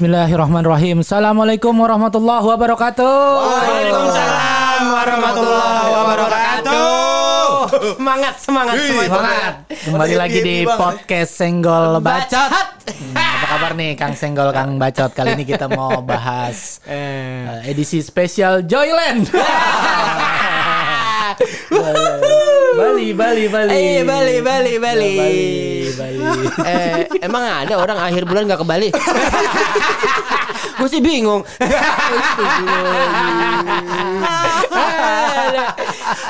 Bismillahirrahmanirrahim. 0.00 1.04
Assalamualaikum 1.04 1.76
warahmatullahi 1.76 2.40
wabarakatuh. 2.40 3.20
Waalaikumsalam 3.36 4.82
warahmatullahi 4.96 5.88
wabarakatuh. 5.92 6.88
Semangat, 8.00 8.34
semangat, 8.40 8.80
semangat. 8.80 9.12
Semangat. 9.12 9.54
Kembali 9.68 10.14
lagi 10.16 10.40
di 10.40 10.64
podcast 10.64 11.36
Senggol 11.36 12.00
Bacot. 12.00 12.48
Hmm, 12.88 13.12
apa 13.12 13.46
kabar 13.52 13.76
nih 13.76 13.92
Kang 13.92 14.16
Senggol 14.16 14.56
Kang 14.56 14.80
Bacot? 14.80 15.12
Kali 15.12 15.36
ini 15.36 15.44
kita 15.44 15.68
mau 15.68 16.00
bahas 16.00 16.80
eh, 16.88 17.60
edisi 17.68 18.00
spesial 18.00 18.64
Joyland. 18.64 19.28
Bali, 22.80 23.12
Bali, 23.12 23.44
Bali. 23.52 23.70
Eh, 23.76 24.00
Bali, 24.00 24.40
Bali, 24.40 24.72
Bali. 24.80 25.12
Bali, 25.20 25.92
Bali. 25.92 26.18
Eh, 26.70 27.08
emang 27.20 27.44
ada 27.44 27.74
orang 27.76 27.98
akhir 28.00 28.24
bulan 28.24 28.48
nggak 28.48 28.60
ke 28.64 28.66
Bali? 28.68 28.88
Gue 30.80 30.88
sih 30.88 31.04
bingung. 31.04 31.44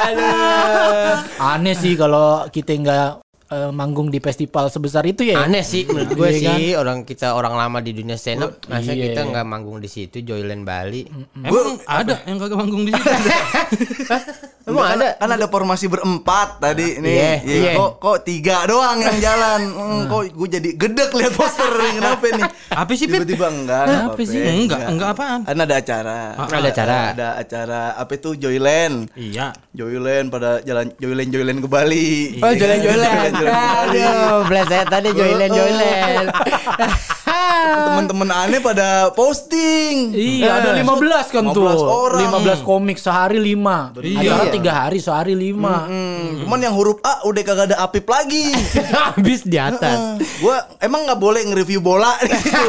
Aduh. 0.01 1.23
Aneh 1.39 1.75
sih 1.79 1.95
kalau 1.95 2.51
kita 2.51 2.75
nggak 2.75 3.30
eh, 3.51 3.71
manggung 3.71 4.09
di 4.09 4.19
festival 4.19 4.67
sebesar 4.67 5.03
itu 5.05 5.23
ya. 5.25 5.43
Aneh 5.43 5.63
sih 5.63 5.83
menurut 5.85 6.11
gue 6.11 6.29
Iya 6.31 6.41
kan? 6.41 6.57
sih 6.57 6.69
orang 6.73 6.99
kita 7.03 7.33
orang 7.33 7.53
lama 7.53 7.79
di 7.79 7.93
dunia 7.93 8.15
stand 8.15 8.41
up 8.41 8.53
masa 8.65 8.91
Iya. 8.91 9.11
kita 9.11 9.27
nggak 9.27 9.43
manggung 9.45 9.77
di 9.77 9.87
situ 9.87 10.21
Joyland 10.21 10.63
Bali. 10.63 11.03
Emang 11.37 11.83
ada 11.85 12.23
yang 12.25 12.39
kagak 12.39 12.57
manggung 12.57 12.83
di 12.83 12.93
situ? 12.93 13.11
Emang 14.63 14.85
Kan- 14.85 14.97
ada? 14.97 15.09
Kan 15.17 15.31
ada 15.33 15.47
formasi 15.47 15.87
berempat 15.87 16.61
tadi 16.61 16.97
nih. 16.97 17.11
Iya, 17.11 17.33
Ya, 17.41 17.55
iya. 17.57 17.73
Kok 17.75 17.93
kok 17.99 18.19
tiga 18.23 18.63
doang 18.65 18.99
yang 18.99 19.19
jalan. 19.19 19.61
Hmm, 19.67 20.03
kok 20.11 20.23
gue 20.31 20.49
jadi 20.51 20.71
gedek 20.77 21.11
lihat 21.13 21.33
poster. 21.33 21.73
Kenapa 21.91 22.25
nih? 22.29 22.45
Apa 22.71 22.93
sih, 22.93 23.05
Pip? 23.05 23.19
Tiba-tiba 23.19 23.47
enggak. 23.49 23.83
Apa 23.83 23.97
apa-apa. 24.07 24.23
sih? 24.23 24.39
Enggak, 24.39 24.81
enggak 24.87 25.09
apaan? 25.11 25.41
Kan 25.43 25.59
ada 25.59 25.75
acara. 25.75 26.19
Ada 26.39 26.69
acara. 26.71 26.99
Ada 27.11 27.29
acara 27.37 27.81
apa 27.97 28.13
itu 28.15 28.31
Joyland. 28.37 29.11
Iya. 29.17 29.51
Joyland 29.73 30.27
pada 30.29 30.63
jalan 30.63 30.93
Joyland 30.97 31.31
Joyland 31.31 31.59
ke 31.59 31.69
Bali. 31.69 32.39
Oh, 32.39 32.53
Joyland 32.53 32.83
Joyland. 32.85 33.35
Aduh, 33.43 34.45
deh 35.01 35.13
Joyland 35.13 35.53
Joyland. 35.53 36.29
Teman-teman 37.61 38.29
aneh 38.29 38.59
pada 38.59 38.89
posting. 39.13 40.11
Iya, 40.11 40.61
ada 40.61 40.71
15 40.75 41.31
kan 41.31 41.45
15 41.47 41.55
tuh. 41.55 41.87
orang. 41.87 42.21
15 42.43 42.61
komik 42.61 42.99
sehari 42.99 43.39
5. 43.39 43.95
Iya. 44.01 44.35
Acara 44.35 44.45
3 44.51 44.81
hari 44.83 44.99
sehari 44.99 45.35
5. 45.35 45.55
Hmm, 45.87 46.27
Cuman 46.43 46.59
yang 46.61 46.75
huruf 46.75 46.99
A 47.01 47.23
udah 47.23 47.43
kagak 47.43 47.67
ada 47.71 47.77
Apip 47.81 48.05
lagi. 48.05 48.51
Habis 49.15 49.45
di 49.45 49.57
atas. 49.57 50.19
Gua 50.39 50.59
emang 50.79 51.07
nggak 51.07 51.19
boleh 51.19 51.41
nge-review 51.47 51.81
bola 51.81 52.17
gitu. 52.21 52.61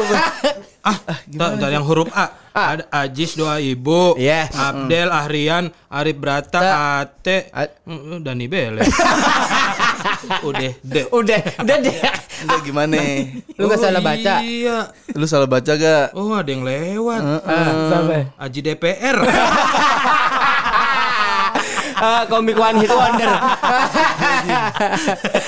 Ah, 0.82 0.98
ta- 0.98 1.54
dari 1.54 1.78
yang 1.78 1.86
huruf 1.86 2.10
A. 2.10 2.26
Ada 2.50 2.90
Ajis 2.90 3.38
doa 3.38 3.62
ibu, 3.62 4.18
Iya. 4.18 4.50
Abdel, 4.50 5.08
Ahrian, 5.08 5.70
Arif 5.86 6.18
Brata, 6.18 6.58
Ate, 6.98 7.46
A- 7.48 7.70
Mm, 7.86 8.18
Dani 8.20 8.50
Bele. 8.50 8.82
Udah, 10.42 10.72
deh. 10.82 11.04
Udah, 11.12 11.40
udah 11.62 11.76
deh. 11.82 11.96
Udah 12.44 12.60
gimana? 12.64 12.96
Lu 13.58 13.70
gak 13.70 13.80
salah 13.80 14.02
baca. 14.02 14.34
Iya. 14.42 14.78
Lu 15.14 15.26
salah 15.28 15.48
baca 15.48 15.72
gak? 15.74 16.16
Oh, 16.16 16.34
ada 16.34 16.50
yang 16.50 16.64
lewat. 16.66 17.20
Sampai. 17.90 18.20
Aji 18.38 18.60
DPR. 18.62 19.16
Ah, 22.02 22.26
komik 22.26 22.58
one 22.58 22.82
hit 22.82 22.90
wonder. 22.90 23.30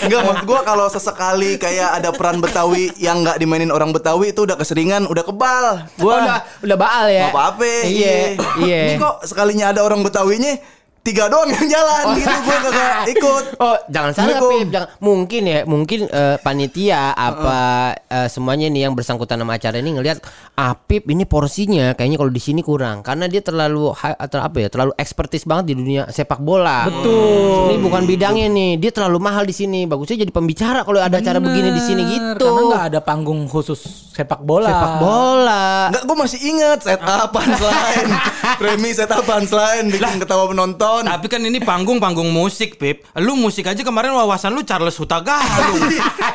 Enggak 0.07 0.21
maksud 0.23 0.47
gua 0.47 0.63
kalau 0.63 0.87
sesekali 0.87 1.59
kayak 1.59 1.99
ada 1.99 2.15
peran 2.15 2.39
Betawi 2.39 2.95
yang 2.95 3.27
nggak 3.27 3.43
dimainin 3.43 3.75
orang 3.75 3.91
Betawi 3.91 4.31
itu 4.31 4.47
udah 4.47 4.55
keseringan, 4.55 5.11
udah 5.11 5.27
kebal. 5.27 5.83
Gua 5.99 6.15
Gua 6.15 6.15
udah 6.23 6.39
udah 6.63 6.77
baal 6.79 7.07
ya. 7.11 7.35
apa 7.35 7.59
apa. 7.59 7.73
Iya, 7.91 8.39
iya. 8.63 8.81
Ini 8.95 9.03
kok 9.03 9.27
sekalinya 9.27 9.75
ada 9.75 9.83
orang 9.83 10.07
Betawinya 10.07 10.55
tiga 11.05 11.29
doang 11.29 11.53
yang 11.53 11.69
jalan 11.69 12.17
gitu 12.17 12.37
gua 12.49 12.59
kagak 12.65 12.93
ikut. 13.13 13.45
Oh, 13.65 13.79
jangan 13.87 14.13
salah. 14.13 14.41
Pip, 14.51 14.67
jangan 14.73 14.89
mungkin 14.99 15.43
ya, 15.47 15.61
mungkin 15.65 16.11
eh, 16.11 16.37
panitia 16.43 17.15
apa 17.15 17.93
eh, 18.09 18.29
semuanya 18.29 18.67
nih 18.73 18.89
yang 18.89 18.97
bersangkutan 18.97 19.39
sama 19.41 19.57
acara 19.57 19.79
ini 19.79 19.95
ngelihat 19.95 20.19
Apip 20.59 21.07
ini 21.11 21.23
porsinya 21.29 21.95
kayaknya 21.95 22.19
kalau 22.19 22.33
di 22.33 22.43
sini 22.43 22.61
kurang 22.65 23.05
karena 23.05 23.31
dia 23.31 23.45
terlalu 23.45 23.95
atau 23.95 24.39
apa 24.43 24.57
ya, 24.59 24.69
terlalu 24.73 24.93
ekspertis 24.97 25.45
banget 25.45 25.73
di 25.73 25.75
dunia 25.79 26.03
sepak 26.09 26.41
bola. 26.41 26.89
Betul. 26.89 27.75
Ini 27.75 27.77
bukan 27.85 28.03
bidangnya 28.09 28.47
nih, 28.49 28.73
dia 28.81 28.91
terlalu 28.91 29.19
mahal 29.21 29.45
di 29.45 29.55
sini. 29.55 29.85
Bagusnya 29.85 30.25
jadi 30.25 30.33
pembicara 30.33 30.83
kalau 30.83 30.99
ada 31.03 31.21
acara 31.21 31.39
begini 31.39 31.69
di 31.75 31.83
sini 31.85 32.03
gitu. 32.17 32.49
Karena 32.49 32.63
nggak 32.71 32.85
ada 32.95 33.01
panggung 33.05 33.45
khusus 33.51 34.11
sepak 34.15 34.41
bola. 34.47 34.71
Sepak 34.71 34.95
bola. 35.03 35.65
Enggak, 35.91 36.03
gua 36.07 36.17
masih 36.23 36.41
inget 36.43 36.79
setup 36.87 37.29
punchline. 37.35 38.11
Premi 38.63 38.91
setup 38.95 39.27
punchline 39.27 39.91
bikin 39.91 40.23
ketawa 40.23 40.47
penonton. 40.47 40.94
Tapi 41.03 41.27
kan 41.27 41.41
ini 41.43 41.59
panggung-panggung 41.59 42.31
musik, 42.31 42.79
Pip. 42.79 43.03
Lu 43.19 43.35
musik 43.35 43.67
aja 43.67 43.83
kemarin 43.83 44.15
wawasan 44.15 44.55
lu 44.55 44.63
Charles 44.63 44.95
Hutagalung. 44.95 45.83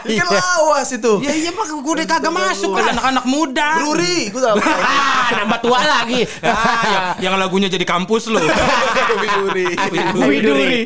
Kan 0.10 0.28
lawas 0.32 0.90
itu. 0.90 1.22
ya 1.22 1.32
iya, 1.32 1.52
Pak. 1.54 1.70
Gue 1.80 1.94
udah 1.96 2.08
kagak 2.08 2.34
masuk 2.34 2.74
kan 2.74 2.92
anak-anak 2.98 3.26
muda. 3.30 3.84
Bruri, 3.84 4.32
gua 4.34 4.42
tahu. 4.52 4.58
Ah, 4.64 5.28
nambah 5.44 5.60
tua 5.62 5.80
lagi. 5.86 6.22
Ah, 6.42 6.82
yang, 6.88 7.06
yang 7.30 7.34
lagunya 7.38 7.70
jadi 7.70 7.86
kampus 7.86 8.32
lu. 8.32 8.42
Bruri. 9.38 9.70
Widuri. 10.18 10.78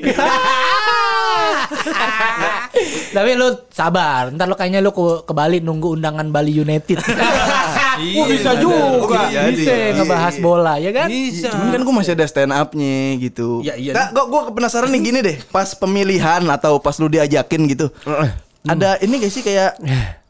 Tapi 3.16 3.30
lu 3.34 3.48
sabar, 3.70 4.30
ntar 4.30 4.46
lu 4.46 4.56
kayaknya 4.56 4.80
lu 4.80 4.90
ke, 4.90 5.02
ke 5.24 5.34
Bali 5.34 5.58
nunggu 5.60 5.96
undangan 5.96 6.28
Bali 6.28 6.52
United. 6.52 7.00
Iya, 7.94 8.18
Oh, 8.18 8.26
bisa 8.26 8.58
bener. 8.58 8.64
juga, 8.66 9.22
Iya, 9.30 9.54
bisa 9.54 9.70
iya. 9.70 9.94
ngebahas 9.94 10.36
bola 10.42 10.82
ya 10.82 10.90
kan? 10.90 11.06
Bisa. 11.06 11.54
Cuman 11.54 11.70
kan 11.70 11.82
gue 11.86 11.94
masih 11.94 12.14
ada 12.18 12.26
stand 12.26 12.50
up-nya 12.50 13.22
gitu. 13.22 13.62
Iya, 13.62 13.78
iya. 13.78 13.92
Nah, 13.94 14.10
gue 14.10 14.24
penasaran 14.50 14.90
nih 14.90 15.02
gini 15.04 15.20
deh, 15.22 15.38
pas 15.54 15.78
pemilihan 15.78 16.42
atau 16.50 16.82
pas 16.82 16.98
lu 16.98 17.06
diajakin 17.06 17.70
gitu, 17.70 17.94
ada 18.66 18.98
ini 18.98 19.22
gak 19.22 19.30
sih 19.30 19.46
kayak, 19.46 19.78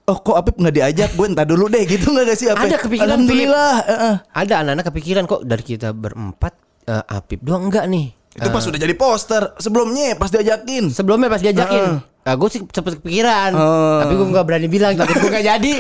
oh 0.04 0.20
kok 0.20 0.36
Apip 0.36 0.60
nggak 0.60 0.76
diajak, 0.76 1.10
gue 1.16 1.24
entar 1.24 1.48
dulu 1.48 1.72
deh 1.72 1.88
gitu 1.88 2.12
nggak 2.12 2.26
gak 2.28 2.38
sih 2.38 2.52
Apip? 2.52 2.68
Ada 2.68 2.78
kepikiran, 2.78 3.08
Alhamdulillah. 3.08 3.74
heeh. 3.80 4.16
Ada 4.36 4.54
anak-anak 4.60 4.86
kepikiran 4.92 5.24
kok 5.24 5.42
dari 5.48 5.64
kita 5.64 5.96
berempat 5.96 6.54
eh, 6.84 7.16
Apip 7.16 7.40
doang 7.40 7.72
enggak 7.72 7.88
nih. 7.88 8.12
Itu 8.34 8.50
pas 8.50 8.66
udah 8.66 8.80
jadi 8.82 8.96
poster, 8.98 9.54
sebelumnya 9.62 10.18
pas 10.18 10.34
diajakin. 10.34 10.90
Sebelumnya 10.90 11.30
pas 11.30 11.42
diajakin, 11.42 12.02
ah, 12.24 12.34
gue 12.34 12.50
sih 12.50 12.62
cepet 12.64 12.98
kepikiran, 12.98 13.52
Oh. 13.52 14.00
tapi 14.00 14.14
gue 14.14 14.28
nggak 14.30 14.46
berani 14.46 14.68
bilang 14.68 14.94
takut 14.94 15.16
gue 15.18 15.30
nggak 15.30 15.44
jadi. 15.46 15.74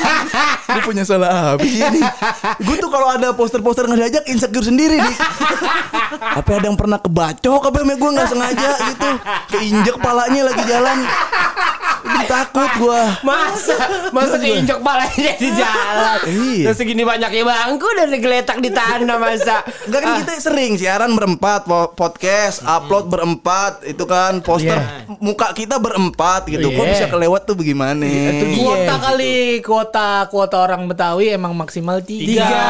gue 0.68 0.82
punya 0.82 1.02
salah 1.02 1.52
apa 1.52 1.62
sih 1.62 1.80
ini? 1.80 2.00
Gue 2.58 2.76
tuh 2.76 2.88
kalau 2.88 3.08
ada 3.10 3.30
poster-poster 3.30 3.84
nggak 3.84 4.00
diajak 4.02 4.24
insecure 4.26 4.64
sendiri 4.64 4.96
nih. 4.96 5.16
apa 6.38 6.50
ada 6.50 6.66
yang 6.66 6.76
pernah 6.76 6.96
kebacok 6.96 7.60
apa 7.62 7.76
emang 7.78 7.96
gue 7.96 8.10
nggak 8.12 8.28
sengaja 8.28 8.68
gitu, 8.86 9.08
keinjek 9.50 9.96
palanya 9.96 10.42
lagi 10.44 10.62
jalan. 10.64 10.98
Itu 12.06 12.22
takut 12.24 12.70
gue. 12.78 13.02
masa 13.20 13.74
masa 14.10 14.36
keinjak 14.38 14.78
palanya 14.78 15.32
di 15.34 15.50
jalan. 15.60 16.18
Iya. 16.24 16.64
Terus 16.64 16.76
segini 16.78 17.02
banyaknya 17.02 17.42
bangku 17.42 17.88
dan 17.92 18.08
digeletak 18.08 18.58
di 18.58 18.70
tanah 18.70 19.18
masa. 19.18 19.66
Enggak 19.84 20.00
kan 20.00 20.12
kita 20.20 20.32
sering 20.38 20.72
siaran 20.76 21.12
berempat 21.12 21.66
po- 21.66 21.90
podcast, 21.92 22.62
upload 22.62 23.06
berempat, 23.06 23.82
itu 23.84 24.04
kan 24.04 24.38
poster 24.38 24.78
muka 25.18 25.50
kita 25.50 25.65
berempat 25.74 26.46
gitu. 26.46 26.70
Kok 26.70 26.84
Iya. 26.86 26.92
bisa 26.94 27.06
kelewat 27.10 27.42
tuh 27.42 27.58
bagaimana? 27.58 28.06
Itu 28.06 28.44
dia. 28.46 28.58
Kuota 28.62 28.94
kali, 29.02 29.36
kuota 29.66 30.08
kuota 30.30 30.56
orang 30.62 30.86
Betawi 30.86 31.34
emang 31.34 31.50
maksimal 31.58 31.98
tiga. 31.98 32.46
Tiga. 32.46 32.62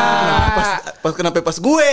Pas, 0.57 0.69
pas 1.05 1.13
kenapa 1.13 1.45
pas 1.45 1.61
gue? 1.61 1.89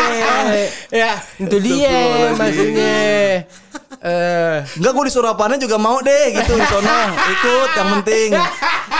ya, 1.04 1.20
itu 1.36 1.56
dia 1.60 2.32
maksudnya. 2.32 2.96
Eh, 3.96 4.56
Enggak 4.74 4.92
gue 4.92 5.04
disuruh 5.06 5.30
apaan 5.30 5.56
juga 5.56 5.76
mau 5.76 5.98
deh 5.98 6.24
gitu 6.32 6.52
di 6.52 6.64
sono. 6.64 6.98
Ikut 7.30 7.70
yang 7.72 7.88
penting. 7.94 8.28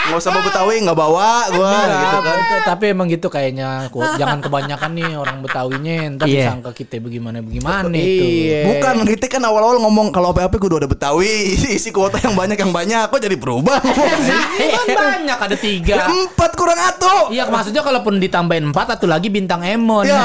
Nggak 0.04 0.18
usah 0.18 0.30
bawa 0.30 0.44
Betawi 0.44 0.74
nggak 0.80 0.98
bawa 0.98 1.30
gue 1.48 1.74
gitu 1.96 2.18
kan. 2.20 2.36
Tapi 2.66 2.84
emang 2.88 3.06
gitu 3.06 3.26
kayaknya 3.28 3.88
jangan 4.14 4.38
kebanyakan 4.38 4.90
nih 4.92 5.10
orang 5.14 5.38
Betawinya 5.40 5.94
ntar 6.14 6.26
Iya. 6.26 6.36
disangka 6.46 6.70
kita 6.72 7.00
bagaimana 7.00 7.40
bagaimana 7.40 7.88
itu. 7.90 8.24
Iya. 8.44 8.60
Bukan 8.66 8.96
kita 9.06 9.24
kan 9.28 9.42
awal-awal 9.42 9.76
ngomong 9.78 10.08
kalau 10.10 10.30
apa-apa 10.30 10.54
gue 10.54 10.68
udah 10.68 10.78
ada 10.78 10.88
Betawi 10.88 11.32
isi, 11.54 11.68
isi 11.74 11.88
kuota 11.88 12.18
yang 12.18 12.34
banyak 12.34 12.56
yang 12.56 12.70
banyak 12.70 13.06
kok 13.06 13.18
jadi 13.18 13.34
berubah 13.34 13.80
Kan 13.80 14.86
banyak 14.86 15.38
ada 15.38 15.56
tiga. 15.56 16.04
empat 16.04 16.52
kurang 16.54 16.76
atu 16.76 17.30
Iya 17.30 17.46
maksudnya 17.46 17.80
kalaupun 17.80 18.18
ditambahin 18.18 18.64
empat 18.66 18.94
atau 18.94 19.06
lagi 19.06 19.28
bintang 19.28 19.62
Emon. 19.62 20.04
ya 20.04 20.20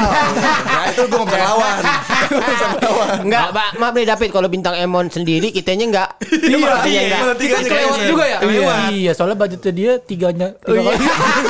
nah 0.62 0.83
itu 0.86 1.01
gue 1.04 1.18
nggak 1.18 1.30
bisa 1.31 1.45
lawan 1.45 1.80
Nggak 1.80 3.21
Enggak, 3.21 3.48
Pak. 3.51 3.69
Maaf 3.77 3.94
nih 3.94 4.06
David 4.06 4.30
kalau 4.30 4.48
bintang 4.48 4.58
Emon 4.61 5.07
sendiri 5.07 5.50
kitanya 5.50 5.85
enggak. 5.85 6.09
Iya, 6.29 6.57
Kitanya 6.57 6.88
iya, 6.88 7.01
enggak. 7.01 7.19
malah 7.19 7.35
Kita 7.35 7.41
tiganya 7.41 7.69
kelewat 7.69 8.00
juga 8.06 8.23
ya? 8.25 8.38
Kelewat. 8.39 8.77
Iya, 8.91 9.11
soalnya 9.13 9.38
budgetnya 9.38 9.71
dia 9.71 9.91
tiganya. 9.97 10.47
Oh, 10.63 10.75
iya. 10.75 10.94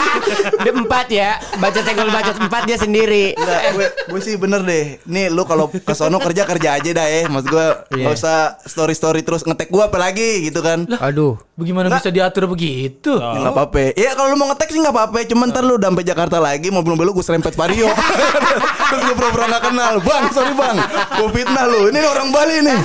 dia 0.64 0.72
empat 0.72 1.08
ya. 1.10 1.30
Baca 1.58 1.80
tenggol 1.80 2.10
baca 2.10 2.32
empat 2.32 2.62
dia 2.66 2.78
sendiri. 2.78 3.26
Enggak, 3.34 3.62
gue, 3.74 3.88
gue 4.08 4.22
sih 4.22 4.36
bener 4.36 4.62
deh. 4.62 4.86
Nih 5.06 5.28
lu 5.28 5.44
kalau 5.44 5.68
ke 5.68 5.94
sono 5.94 6.18
kerja 6.18 6.44
kerja 6.44 6.78
aja 6.78 6.90
dah 6.92 7.08
ya. 7.08 7.22
Maksud 7.26 7.48
gue 7.48 7.68
Iya. 7.90 8.04
nggak 8.06 8.16
usah 8.16 8.38
story 8.62 8.94
story 8.94 9.22
terus 9.22 9.42
ngetek 9.42 9.70
gue 9.70 9.84
apalagi 9.84 10.46
gitu 10.46 10.62
kan. 10.62 10.86
Aduh. 11.00 11.38
Bagaimana 11.60 11.92
bisa 11.92 12.08
diatur 12.08 12.48
begitu? 12.48 13.20
Ya 13.20 13.36
nggak 13.44 13.52
apa-apa. 13.52 13.92
Ya 14.00 14.16
kalau 14.16 14.32
lu 14.32 14.40
mau 14.40 14.48
ngetek 14.48 14.72
sih 14.72 14.80
nggak 14.80 14.96
apa-apa. 14.96 15.28
Cuman 15.28 15.52
ntar 15.52 15.68
lu 15.68 15.76
udah 15.76 15.92
sampai 15.92 16.06
Jakarta 16.08 16.38
lagi 16.40 16.72
mobil-mobil 16.72 17.12
lu 17.12 17.14
gue 17.20 17.26
serempet 17.28 17.52
vario. 17.60 17.92
Terus 18.90 19.02
gue 19.04 19.16
pura-pura 19.20 19.52
nggak 19.52 19.64
kenal. 19.68 19.94
Bang, 20.00 20.24
sorry 20.32 20.56
bang. 20.56 20.78
Gue 21.20 21.30
fitnah 21.36 21.68
lu. 21.68 21.92
Ini 21.92 22.00
orang 22.00 22.32
Bali 22.32 22.64
nih. 22.64 22.80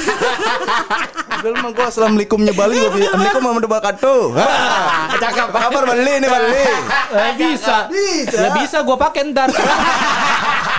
Udah 1.39 1.51
lu 1.55 1.57
mah 1.63 1.71
gue 1.71 1.87
assalamualaikumnya 1.87 2.51
Bali. 2.51 2.75
Gue 2.75 2.91
bilang, 2.99 3.15
Assalamualaikum 3.15 3.43
warahmatullahi 3.47 3.79
wabarakatuh. 3.79 4.21
Cakep. 5.23 5.47
Apa 5.55 5.59
kabar 5.71 5.83
Bali 5.87 6.13
ini 6.19 6.27
Bali? 6.27 6.63
Bisa. 7.39 7.77
Bisa. 7.87 8.39
Ya 8.43 8.51
bisa 8.59 8.77
gue 8.83 8.97
pakai 8.99 9.23
ntar. 9.31 9.55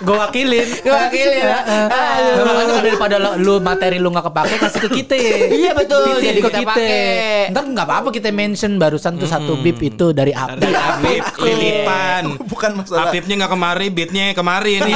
gue 0.00 0.16
wakilin. 0.16 0.68
Gue 0.80 0.94
wakilin, 0.94 1.42
Ya. 1.44 1.58
Nah, 1.64 2.44
makanya 2.44 2.80
daripada 2.80 3.16
lo- 3.18 3.36
lu 3.36 3.54
materi 3.58 3.96
lu 3.98 4.08
nggak 4.08 4.26
kepake 4.30 4.54
kasih 4.58 4.80
ke 4.84 4.90
kita. 5.02 5.14
Iya, 5.50 5.70
betul. 5.74 6.18
Jadi 6.18 6.40
ke 6.40 6.48
kita 6.48 6.60
kita. 6.60 6.70
pakai. 6.72 7.52
Ntar 7.52 7.64
nggak 7.68 7.86
apa-apa 7.86 8.08
kita 8.10 8.28
mention 8.30 8.76
barusan 8.76 9.16
tuh 9.16 9.28
satu 9.28 9.60
bib 9.60 9.78
itu 9.78 10.10
dari 10.10 10.32
api. 10.32 10.58
Dari 10.58 10.74
Apip, 10.74 11.22
lilipan. 11.38 12.22
Bukan 12.52 12.70
masalah. 12.80 13.10
Apipnya 13.10 13.44
nggak 13.44 13.52
kemari, 13.52 13.86
beatnya 13.88 14.24
kemarin. 14.32 14.80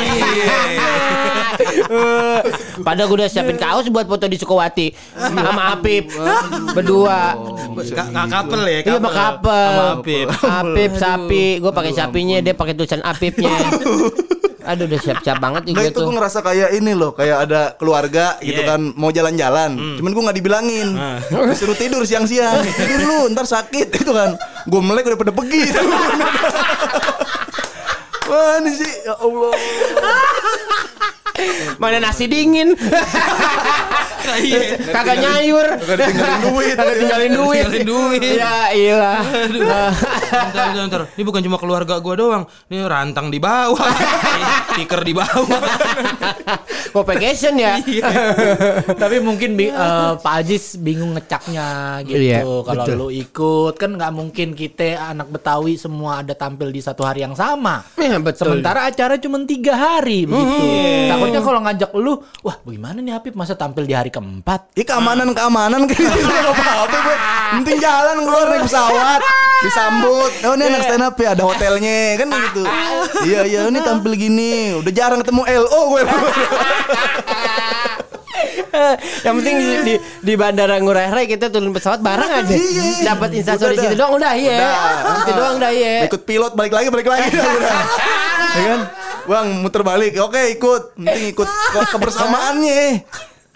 Padahal 2.87 3.06
gue 3.08 3.19
udah 3.19 3.31
siapin 3.31 3.58
kaos 3.58 3.91
buat 3.91 4.06
foto 4.06 4.25
di 4.26 4.38
Sukawati 4.38 4.94
sama 5.14 5.75
Apip 5.75 6.11
berdua. 6.73 7.34
Couple 8.29 8.62
ya? 8.64 8.79
Iya 8.84 8.93
sama 8.99 9.11
couple. 9.11 9.67
Sama 9.69 9.84
Apip. 9.99 10.26
Apip 10.38 10.91
sapi, 10.94 11.44
gue 11.58 11.73
pakai 11.73 11.93
sapinya, 11.93 12.38
dia 12.38 12.55
pakai 12.55 12.75
tulisan 12.75 13.02
Apipnya. 13.02 13.55
Aduh 14.69 14.85
udah 14.85 15.00
siap-siap 15.00 15.38
banget 15.38 15.62
nih 15.65 15.73
Nah 15.73 15.81
gue 15.81 15.88
itu 15.88 15.97
tuh. 15.97 16.05
gue 16.05 16.15
ngerasa 16.15 16.38
kayak 16.41 16.69
ini 16.73 16.93
loh 16.93 17.11
Kayak 17.11 17.49
ada 17.49 17.73
keluarga 17.75 18.37
gitu 18.38 18.61
Iya. 18.61 18.69
kan 18.69 18.81
Mau 18.93 19.09
jalan-jalan. 19.09 19.70
Cuman 19.97 20.11
gue 20.11 20.23
gak 20.23 20.37
dibilangin. 20.37 20.88
Disuruh 21.49 21.73
tidur 21.75 22.05
siang-siang. 22.05 22.61
Tidur 22.62 23.00
lu 23.03 23.32
ntar 23.32 23.44
sakit. 23.44 23.88
Itu 23.97 24.12
kan 24.12 24.37
Gue 24.65 24.81
melek 24.81 25.09
udah 25.09 25.19
pada 25.19 25.32
pergi. 25.32 25.62
Wah 28.29 28.61
ini 28.61 28.70
sih 28.70 28.93
Ya 29.03 29.17
Allah. 29.17 29.53
Mana 31.79 31.97
nasi 31.99 32.26
dingin? 32.26 32.75
Iya. 34.39 34.61
Kagak 34.93 35.17
nyayur. 35.19 35.67
Kagak 35.79 35.97
ditinggalin 35.99 36.41
duit 36.45 36.75
Kagak 36.77 36.97
tinggalin 36.97 37.31
duit. 37.33 37.65
Tinggalin 37.65 37.87
duit. 37.87 38.21
Ya 38.39 38.57
iya. 38.71 39.11
Bentar, 39.49 39.91
bentar, 40.53 40.67
bentar. 40.87 41.03
Ini 41.17 41.23
bukan 41.23 41.41
cuma 41.43 41.57
keluarga 41.57 41.95
gua 41.99 42.15
doang. 42.15 42.43
Ini 42.69 42.85
rantang 42.85 43.29
di 43.29 43.39
bawah. 43.39 43.79
Stiker 44.73 45.01
di 45.03 45.13
bawah. 45.13 45.61
Kok 46.95 47.05
vacation 47.05 47.55
ya? 47.59 47.77
Tapi 48.95 49.17
mungkin 49.21 49.55
bi- 49.55 49.73
eh, 49.73 50.13
Pak 50.17 50.35
Ajis 50.41 50.79
bingung 50.79 51.13
ngecaknya 51.15 52.01
gitu. 52.07 52.19
Iya, 52.19 52.41
Kalau 52.65 52.85
lu 52.89 53.09
ikut 53.11 53.75
kan 53.77 53.95
nggak 53.95 54.13
mungkin 54.15 54.55
kita 54.55 55.13
anak 55.13 55.29
Betawi 55.29 55.77
semua 55.77 56.23
ada 56.25 56.33
tampil 56.33 56.73
di 56.73 56.81
satu 56.81 57.05
hari 57.05 57.23
yang 57.23 57.37
sama. 57.37 57.85
Iya, 57.99 58.19
betul. 58.23 58.57
Sementara 58.57 58.89
acara 58.89 59.21
cuma 59.21 59.37
tiga 59.45 59.75
hari 59.77 60.25
begitu. 60.25 60.65
Takutnya 61.09 61.41
kalau 61.43 61.61
ngajak 61.63 61.91
lu, 61.95 62.13
wah 62.43 62.57
bagaimana 62.63 62.99
nih 63.01 63.13
Habib 63.15 63.35
masa 63.37 63.55
tampil 63.55 63.85
di 63.85 63.95
hari 63.95 64.09
keempat? 64.19 64.61
Ini 64.75 64.85
keamanan-keamanan 64.85 65.81
gitu 65.87 66.03
Gak 66.03 66.53
apa-apa 66.53 66.97
gue 66.99 67.17
Penting 67.55 67.76
jalan 67.79 68.17
keluar 68.20 68.47
naik 68.50 68.62
pesawat 68.67 69.20
Disambut 69.62 70.31
Oh 70.43 70.53
ini 70.53 70.65
anak 70.67 70.82
stand 70.82 71.03
up 71.03 71.15
ya 71.15 71.32
Ada 71.32 71.43
hotelnya 71.43 71.99
Kan 72.19 72.29
gitu 72.29 72.62
Iya 73.23 73.41
iya 73.47 73.61
ini 73.67 73.79
tampil 73.81 74.12
gini 74.15 74.75
Udah 74.76 74.91
jarang 74.91 75.23
ketemu 75.23 75.43
LO 75.47 75.81
gue 75.88 76.00
Yang 79.25 79.35
penting 79.43 79.56
di, 79.56 79.69
di, 79.82 79.94
di 79.99 80.32
bandara 80.35 80.79
Ngurah 80.79 81.11
Rai 81.11 81.26
kita 81.26 81.50
turun 81.50 81.75
pesawat 81.75 81.99
bareng 81.99 82.31
aja. 82.31 82.55
Iya. 82.55 83.11
Dapat 83.11 83.29
instastory 83.35 83.75
situ 83.75 83.97
doang 83.99 84.15
udah 84.15 84.32
iya. 84.38 84.59
Situ 85.19 85.32
doang 85.35 85.59
udah 85.59 85.70
iya. 85.73 86.06
Ikut 86.06 86.23
pilot 86.23 86.53
balik 86.55 86.70
lagi 86.70 86.87
balik 86.87 87.09
lagi 87.09 87.35
udah. 87.59 87.81
Ya 88.55 88.67
kan? 88.69 88.81
Bang 89.26 89.47
muter 89.59 89.82
balik. 89.82 90.15
Oke 90.23 90.55
ikut. 90.55 90.94
Penting 90.94 91.25
ikut 91.35 91.49
ke- 91.49 91.88
kebersamaannya. 91.91 93.03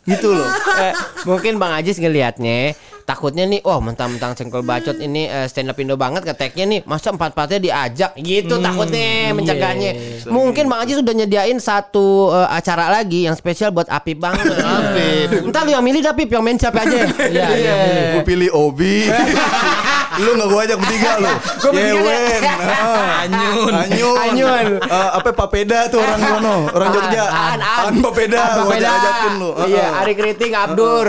Gitu 0.03 0.35
loh. 0.35 0.51
Eh, 0.83 0.93
mungkin 1.31 1.63
Bang 1.63 1.79
Ajis 1.79 2.03
ngelihatnya 2.03 2.75
takutnya 3.03 3.45
nih, 3.47 3.61
wah 3.67 3.83
mentang-mentang 3.83 4.35
cengkol 4.39 4.63
bacot 4.63 4.95
ini 5.03 5.27
eh, 5.27 5.47
stand 5.51 5.71
up 5.71 5.79
Indo 5.79 5.99
banget 5.99 6.23
keteknya 6.23 6.65
nih, 6.67 6.81
masa 6.87 7.11
empat-empatnya 7.11 7.59
diajak 7.59 8.13
gitu 8.19 8.63
takutnya 8.63 9.35
mencegahnya. 9.35 9.91
Mungkin 10.31 10.71
Bang 10.71 10.87
Ajis 10.87 11.03
sudah 11.03 11.15
nyediain 11.15 11.59
satu 11.59 12.31
eh, 12.31 12.49
acara 12.51 12.91
lagi 12.91 13.27
yang 13.27 13.35
spesial 13.35 13.75
buat 13.75 13.91
Apip 13.91 14.19
banget. 14.23 14.55
Apip. 14.79 15.51
Entar 15.51 15.67
lu 15.67 15.75
yang 15.75 15.85
milih 15.85 16.03
dah 16.03 16.15
Pip, 16.15 16.31
yang 16.31 16.43
main 16.43 16.59
siapa 16.59 16.83
aja. 16.83 16.99
Iya, 17.33 17.49
iya, 17.57 17.75
Gue 18.19 18.25
pilih 18.27 18.51
Obi. 18.53 19.09
lu 20.21 20.31
gak 20.37 20.49
gue 20.53 20.61
ajak 20.69 20.79
bertiga 20.81 21.11
lu. 21.17 21.33
Yewen. 21.77 22.41
Anyun. 23.25 23.73
Anyun. 23.73 24.19
Anyun. 24.19 24.67
Eh, 24.83 25.11
apa 25.17 25.31
Papeda 25.33 25.89
tuh 25.89 26.03
orang 26.05 26.21
sono, 26.21 26.57
orang 26.69 26.89
Jogja. 26.93 27.25
An, 27.31 27.61
An. 27.61 27.95
Papeda. 28.05 28.41
Apa 28.43 28.61
Gue 28.69 28.77
ajakin 28.83 29.33
lu. 29.41 29.51
Iya. 29.69 29.87
Ari 30.05 30.15
Kriting, 30.19 30.53
Abdur. 30.53 31.07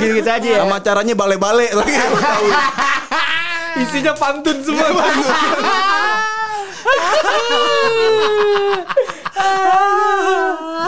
Gitu-gitu 0.00 0.30
aja 0.30 0.48
ya. 0.48 0.60
Sama 0.64 0.78
caranya 0.80 1.14
bale-bale 1.18 1.68
lagi. 1.74 1.94
Isinya 3.82 4.16
pantun 4.16 4.56
semua. 4.64 4.88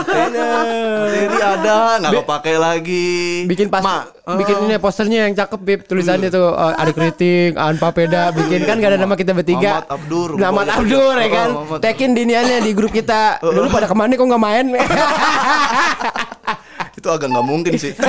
Jadi 0.01 1.37
ada 1.49 1.77
nggak 1.99 2.13
kepake 2.19 2.53
lagi. 2.55 3.11
bikin 3.45 3.67
pas 3.67 3.81
Ma, 3.81 4.05
bikin 4.35 4.55
ini 4.63 4.75
posternya 4.77 5.25
yang 5.25 5.33
cakep 5.35 5.59
Bib 5.59 5.79
tulisannya 5.83 6.29
tuh 6.29 6.49
uh, 6.49 6.75
Ari 6.75 6.93
Kriting, 6.93 7.51
An 7.55 7.77
Papeda 7.77 8.29
bikin 8.31 8.63
kan 8.63 8.77
gak 8.77 8.93
ada 8.93 8.99
nama 8.99 9.13
kita 9.13 9.33
bertiga. 9.33 9.81
Muhammad 9.81 9.91
Abdur. 9.91 10.29
Muhammad 10.35 10.65
Boleh. 10.65 10.79
Abdur 10.79 11.15
ya 11.15 11.19
Oh, 11.19 11.31
kan. 11.31 11.49
Muhammad. 11.51 11.79
Tekin 11.81 12.11
diniannya 12.13 12.57
di 12.61 12.71
grup 12.73 12.91
kita. 12.91 13.37
Dulu 13.41 13.69
pada 13.69 13.85
ke 13.85 13.93
mana 13.93 14.13
kok 14.13 14.25
nggak 14.25 14.41
main? 14.41 14.65
itu 16.99 17.07
agak 17.07 17.29
nggak 17.29 17.47
mungkin 17.47 17.73
sih. 17.75 17.93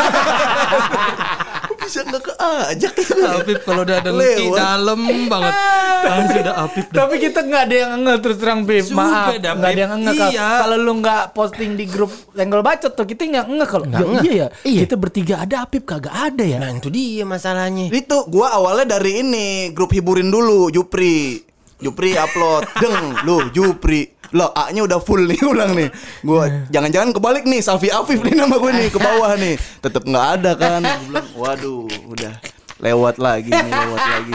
Bisa 1.90 2.06
nggak 2.06 2.22
keajak 2.22 2.94
Apip 3.42 3.60
kalau 3.66 3.82
udah 3.82 3.98
dengki 3.98 4.46
Lewat. 4.46 4.58
dalam 4.62 5.02
banget. 5.26 5.54
Ah, 6.00 6.24
sudah 6.32 6.56
Apip 6.64 6.88
dah. 6.96 7.06
Tapi 7.06 7.16
kita 7.20 7.44
nggak 7.44 7.64
ada 7.66 7.76
yang 7.76 7.92
ngeh 8.06 8.18
terus 8.24 8.38
terang. 8.40 8.64
Sumpah 8.64 9.04
Maaf, 9.04 9.36
dah, 9.36 9.52
nggak 9.52 9.72
ada 9.74 9.82
yang 9.84 9.94
ngeh 10.00 10.16
Iya. 10.32 10.48
Kalau 10.64 10.78
lu 10.80 10.94
nggak 11.02 11.24
posting 11.34 11.72
di 11.76 11.86
grup 11.90 12.08
Senggol 12.32 12.62
Bacot 12.64 12.94
tuh 12.96 13.04
kita 13.04 13.26
nggak 13.28 13.46
ngeh 13.52 13.68
kalau 13.68 13.86
ya, 13.90 14.00
iya 14.24 14.32
ya. 14.32 14.48
Iya. 14.64 14.80
Kita 14.86 14.96
bertiga 14.96 15.36
ada 15.44 15.66
Apip 15.66 15.84
kagak 15.84 16.14
ada 16.14 16.46
ya. 16.46 16.62
nah 16.62 16.72
itu 16.72 16.88
dia 16.88 17.26
masalahnya. 17.28 17.90
Itu 17.92 18.30
gua 18.32 18.54
awalnya 18.56 18.96
dari 18.96 19.26
ini 19.26 19.48
grup 19.74 19.92
hiburin 19.92 20.30
dulu 20.30 20.70
Jupri. 20.70 21.42
Jupri 21.82 22.16
upload 22.16 22.64
deng 22.82 22.96
lu 23.28 23.50
Jupri 23.52 24.19
Loh 24.30 24.54
A-nya 24.54 24.86
udah 24.86 25.00
full 25.02 25.26
nih 25.26 25.40
ulang 25.52 25.74
nih. 25.74 25.90
Gua 26.22 26.46
jangan-jangan 26.70 27.10
kebalik 27.18 27.46
nih 27.50 27.62
Safi 27.66 27.90
Afif 27.90 28.22
nih 28.22 28.38
nama 28.38 28.56
gue 28.62 28.72
nih 28.72 28.88
ke 28.94 29.00
bawah 29.02 29.34
nih. 29.34 29.56
Tetep 29.82 30.04
nggak 30.06 30.28
ada 30.40 30.52
kan. 30.54 30.82
Gua 30.86 30.98
bilang, 31.02 31.28
Waduh 31.34 31.88
udah 32.14 32.34
lewat 32.80 33.16
lagi 33.20 33.52
nih 33.52 33.72
lewat 33.74 34.02
lagi. 34.06 34.34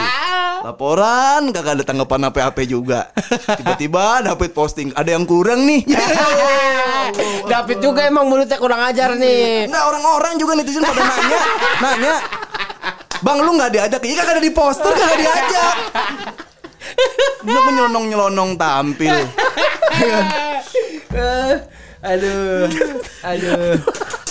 Laporan 0.65 1.41
kagak 1.53 1.73
ada 1.79 1.83
tanggapan 1.85 2.21
apa-apa 2.27 2.61
juga. 2.67 3.09
Tiba-tiba 3.59 4.25
David 4.25 4.51
posting 4.51 4.89
Ada 4.91 5.15
yang 5.15 5.23
kurang 5.23 5.63
nih. 5.63 5.81
David 7.51 7.79
juga 7.79 8.03
emang 8.03 8.27
mulutnya 8.27 8.57
kurang 8.59 8.81
ajar 8.83 9.15
nih. 9.15 9.69
Enggak 9.69 9.83
orang-orang 9.87 10.33
juga 10.41 10.57
netizen 10.57 10.81
pada 10.83 11.05
nanya 11.05 11.39
Nanya 11.79 12.15
Bang 13.23 13.41
lu 13.41 13.55
nggak 13.55 13.71
diajak? 13.71 14.01
Iya 14.03 14.21
kagak 14.21 14.33
ada 14.37 14.43
di 14.43 14.51
poster 14.53 14.91
kagak 14.91 15.17
diajak. 15.17 15.75
Dia 17.45 17.59
menyelonong-nyelonong 17.61 18.57
tampil 18.57 19.15
aduh. 22.05 22.67
Aduh. 23.25 23.73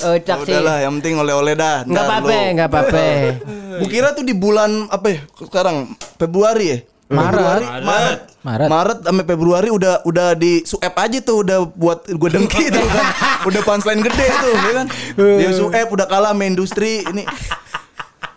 Oh, 0.04 0.16
cak 0.20 0.38
sih. 0.44 0.52
Udahlah 0.52 0.84
yang 0.84 1.00
penting 1.00 1.16
oleh-oleh 1.16 1.56
dah 1.56 1.88
Enggak 1.88 2.04
apa-apa, 2.04 2.34
enggak 2.52 2.68
apa-apa. 2.68 3.04
Gue 3.80 3.88
kira 3.90 4.12
tuh 4.12 4.22
di 4.22 4.36
bulan 4.36 4.86
apa 4.92 5.06
ya 5.10 5.20
sekarang 5.34 5.98
Februari 6.20 6.66
ya 6.70 6.78
Maret. 7.04 7.36
Februari, 7.36 7.66
Maret. 7.66 7.84
Maret. 7.84 8.20
Maret. 8.44 8.68
Maret 8.68 8.98
sampai 9.04 9.24
Februari 9.28 9.68
udah 9.68 9.94
udah 10.08 10.28
di 10.36 10.64
suep 10.64 10.94
aja 10.94 11.18
tuh 11.20 11.44
udah 11.44 11.58
buat 11.68 12.08
gue 12.08 12.30
dengki 12.32 12.64
tuh 12.74 12.84
kan. 12.84 13.06
Udah 13.44 13.60
punchline 13.60 14.02
gede 14.02 14.26
tuh 14.40 14.54
ya 14.56 14.72
kan. 14.82 14.86
Dia 15.16 15.50
suep 15.52 15.88
udah 15.88 16.06
kalah 16.08 16.32
sama 16.32 16.44
industri 16.48 17.04
ini. 17.04 17.24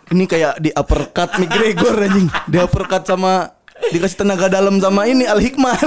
Ini 0.07 0.23
kayak 0.23 0.63
di 0.63 0.71
uppercut 0.71 1.35
McGregor 1.35 1.95
anjing. 1.99 2.27
Di 2.47 2.57
uppercut 2.63 3.03
sama 3.03 3.56
dikasih 3.87 4.17
tenaga 4.17 4.47
dalam 4.47 4.77
sama 4.77 5.05
ini 5.05 5.23
Al 5.23 5.37
Hikmah. 5.37 5.77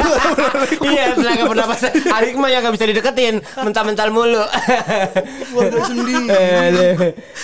Iya, 0.81 1.15
tenaga 1.15 1.45
pernapasan. 1.47 1.93
Alik 2.09 2.35
mah 2.35 2.49
yang 2.49 2.63
gak 2.63 2.75
bisa 2.75 2.83
dideketin, 2.85 3.35
mental-mental 3.57 4.09
mulu. 4.11 4.43
Gua 5.53 5.63
gak 5.67 5.85
sendiri. 5.87 6.25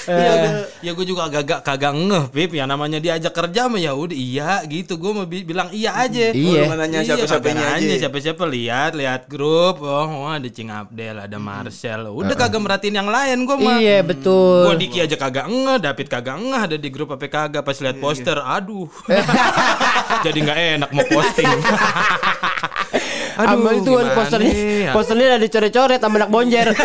ya, 0.07 0.33
ya 0.81 0.91
gue 0.93 1.05
juga 1.05 1.27
agak 1.27 1.63
kagak 1.63 1.93
ngeh 1.93 2.25
Pip 2.31 2.51
ya 2.53 2.65
namanya 2.65 2.99
diajak 2.99 3.33
kerja 3.33 3.67
mah 3.67 3.77
ya 3.77 3.93
udah 3.93 4.15
iya 4.15 4.63
gitu 4.65 4.97
gue 4.97 5.11
mau 5.13 5.27
bi- 5.27 5.43
bilang 5.43 5.69
iya 5.71 5.95
aja 5.97 6.31
Iya. 6.31 6.71
Nggak 6.71 6.79
nanya 6.79 6.99
kagak 7.03 7.55
nanya 7.55 7.93
aja. 7.93 8.07
siapa-siapa 8.07 8.43
lihat 8.47 8.93
lihat 8.95 9.27
grup 9.27 9.83
oh, 9.83 10.07
oh 10.07 10.31
ada 10.31 10.47
Cing 10.47 10.71
Abdel 10.71 11.19
ada 11.21 11.37
Marcel 11.37 12.07
udah 12.07 12.35
kagak 12.35 12.61
merhatiin 12.61 12.95
yang 12.95 13.11
lain 13.11 13.39
gue 13.43 13.57
mah 13.57 13.77
Iya, 13.77 14.01
betul. 14.01 14.65
Gua 14.65 14.75
Diki 14.75 14.99
aja 14.99 15.17
kagak 15.17 15.47
ngeh, 15.47 15.79
David 15.79 16.07
kagak 16.07 16.37
ngeh 16.39 16.61
ada 16.63 16.77
di 16.77 16.89
grup 16.89 17.11
apa 17.11 17.27
kagak 17.27 17.61
pas 17.61 17.77
lihat 17.77 17.97
poster. 17.99 18.39
Aduh. 18.39 18.89
Jadi 20.23 20.36
nggak 20.43 20.59
enak 20.81 20.91
mau 20.93 21.05
posting. 21.09 21.47
Aduh, 23.37 23.69
itu 23.69 23.93
kan 23.93 24.09
gimana 24.09 24.17
posternya, 24.17 24.53
ya? 24.57 24.93
posternya 24.97 25.27
ada 25.37 25.45
dicoret-coret 25.45 26.01
sama 26.01 26.17
anak 26.25 26.31
bonjer. 26.33 26.73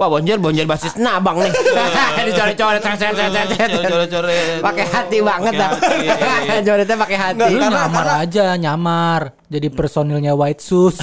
Wah 0.00 0.08
bonjer 0.08 0.36
bonjer 0.40 0.66
basis 0.68 0.98
nabang 1.00 1.40
nih. 1.40 1.52
dicoret-coret, 2.28 2.82
coret, 2.84 3.00
coret, 3.00 3.16
coret, 3.16 3.48
coret. 3.54 3.88
Coret-coret. 3.88 4.60
Pakai 4.60 4.86
hati 4.92 5.18
banget 5.24 5.52
dah. 5.56 5.70
Pakai 5.78 6.08
hati. 6.10 6.66
Coretnya 6.68 6.96
pakai 7.00 7.16
hati. 7.16 7.48
Lu 7.48 7.60
Karena- 7.60 7.86
nyamar 7.86 8.06
aja, 8.24 8.46
nyamar. 8.60 9.20
Jadi 9.48 9.68
personilnya 9.72 10.32
White 10.36 10.60
Shoes. 10.60 10.96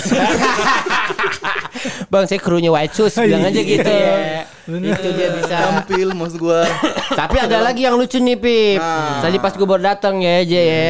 Bang 2.12 2.26
saya 2.28 2.38
krunya 2.42 2.70
White 2.70 2.94
Shoes 2.94 3.18
bilang 3.18 3.46
aja 3.46 3.62
gitu. 3.62 3.94
Iya. 4.78 4.94
Itu 4.94 5.10
dia 5.18 5.30
bisa. 5.34 5.56
Tampil 5.58 6.08
maksud 6.14 6.38
gua. 6.38 6.62
Tapi 7.20 7.38
ada 7.42 7.58
lagi 7.66 7.82
yang 7.90 7.98
lucu 7.98 8.22
nih 8.22 8.38
Pip. 8.38 8.78
Nah. 8.78 9.26
Tadi 9.26 9.38
pas 9.42 9.54
gue 9.58 9.68
baru 9.68 9.82
datang 9.82 10.22
ya 10.22 10.46
aja 10.46 10.62
ya. 10.62 10.90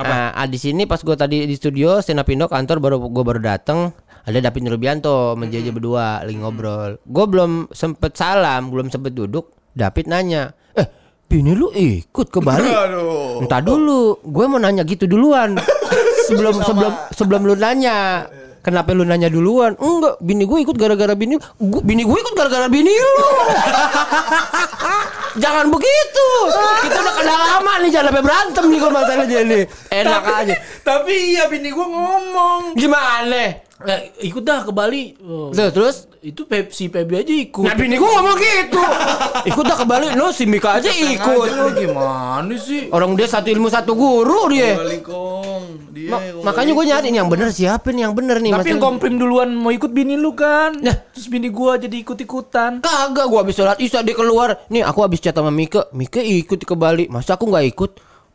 Nah, 0.00 0.32
ah, 0.32 0.46
di 0.48 0.56
sini 0.56 0.88
pas 0.88 1.02
gue 1.02 1.12
tadi 1.12 1.44
di 1.44 1.54
studio 1.58 2.00
Stand 2.00 2.24
Up 2.24 2.30
Indo 2.32 2.48
kantor 2.48 2.80
baru 2.80 2.96
gue 3.04 3.24
baru 3.26 3.40
datang 3.42 3.92
ada 4.24 4.38
David 4.40 4.62
Nurbianto 4.68 5.34
JJ 5.36 5.74
berdua 5.74 6.24
lagi 6.24 6.38
ngobrol. 6.38 7.00
Gue 7.04 7.24
belum 7.28 7.72
sempet 7.72 8.16
salam, 8.16 8.68
belum 8.68 8.92
sempet 8.92 9.16
duduk. 9.16 9.52
David 9.70 10.10
nanya, 10.10 10.50
eh 10.74 10.86
bini 11.30 11.54
lu 11.54 11.70
ikut 11.70 12.26
ke 12.28 12.40
Bali? 12.42 12.68
Aduh. 12.68 13.38
Entah 13.44 13.62
dulu, 13.62 14.18
gue 14.22 14.44
mau 14.50 14.58
nanya 14.58 14.82
gitu 14.84 15.06
duluan. 15.06 15.56
sebelum 16.30 16.62
sebelum 16.62 16.92
sebelum 17.14 17.40
lu 17.46 17.54
nanya. 17.58 18.26
Kenapa 18.60 18.92
lu 18.92 19.08
nanya 19.08 19.32
duluan? 19.32 19.72
Enggak, 19.80 20.20
bini 20.20 20.44
gue 20.44 20.58
ikut 20.60 20.76
gara-gara 20.76 21.16
bini 21.16 21.40
gua, 21.56 21.80
bini 21.80 22.04
gue 22.04 22.18
ikut 22.20 22.34
gara-gara 22.36 22.68
bini 22.68 22.92
lu. 22.92 23.24
Jangan 25.42 25.72
begitu. 25.72 26.28
Kita 26.84 26.98
udah 27.00 27.14
kenal 27.16 27.38
lama 27.38 27.72
nih 27.80 27.90
jangan 27.94 28.06
sampai 28.10 28.24
berantem 28.26 28.64
nih 28.66 28.78
kalau 28.82 28.92
masalahnya 28.98 29.40
nih. 29.46 29.62
Enak 29.88 30.24
aja. 30.26 30.54
Tapi 30.82 31.14
iya 31.32 31.46
bini 31.46 31.70
gua 31.70 31.86
ngomong. 31.86 32.62
Gimana? 32.74 33.69
Eh, 33.80 34.00
ikut 34.26 34.44
dah 34.44 34.60
ke 34.60 34.70
Bali. 34.70 35.16
Oh, 35.18 35.48
Tuh, 35.48 35.72
terus 35.72 36.04
itu 36.20 36.44
Pep, 36.44 36.68
si 36.68 36.86
Pebi 36.86 37.16
aja 37.16 37.32
ikut. 37.32 37.64
Nah 37.64 37.72
bini 37.72 37.96
gue 37.96 38.04
ngomong 38.04 38.36
gitu 38.36 38.76
Ikut 39.50 39.64
dah 39.64 39.72
ke 39.72 39.88
Bali 39.88 40.12
Lo 40.12 40.28
si 40.28 40.44
Mika 40.44 40.76
aja 40.76 40.92
ikut 40.92 41.48
Lu 41.48 41.72
gimana 41.72 42.52
sih? 42.54 42.92
Orang 42.92 43.16
dia 43.16 43.24
satu 43.24 43.48
ilmu 43.48 43.72
satu 43.72 43.96
guru 43.96 44.52
dia 44.52 44.76
Balikong. 44.76 45.64
Dia 45.90 46.12
Ma- 46.12 46.20
Makanya 46.44 46.76
gue 46.76 46.84
nyari 46.84 47.08
nih 47.08 47.18
yang 47.18 47.32
bener 47.32 47.48
siapa 47.48 47.88
nih 47.88 48.04
yang 48.04 48.12
bener 48.12 48.36
nih 48.38 48.52
Tapi 48.52 48.68
yang 48.68 48.84
komprim 48.84 49.16
duluan 49.16 49.48
mau 49.50 49.72
ikut 49.72 49.88
bini 49.88 50.12
lu 50.14 50.36
kan. 50.36 50.76
Nah. 50.76 51.00
Terus 51.10 51.26
bini 51.26 51.48
gua 51.48 51.76
jadi 51.76 51.96
ikut-ikutan. 51.96 52.84
Kagak 52.84 53.26
gua 53.26 53.40
habis 53.40 53.56
sholat 53.56 53.76
isya 53.76 54.00
dia 54.00 54.12
keluar 54.12 54.60
Nih 54.68 54.80
aku 54.80 55.00
habis 55.00 55.20
chat 55.20 55.32
sama 55.32 55.48
Mika 55.48 55.88
Mika 55.90 56.20
ikut 56.20 56.60
ke 56.60 56.74
Bali 56.74 57.08
Masa 57.08 57.34
aku 57.34 57.48
nggak 57.48 57.64
ikut 57.66 57.90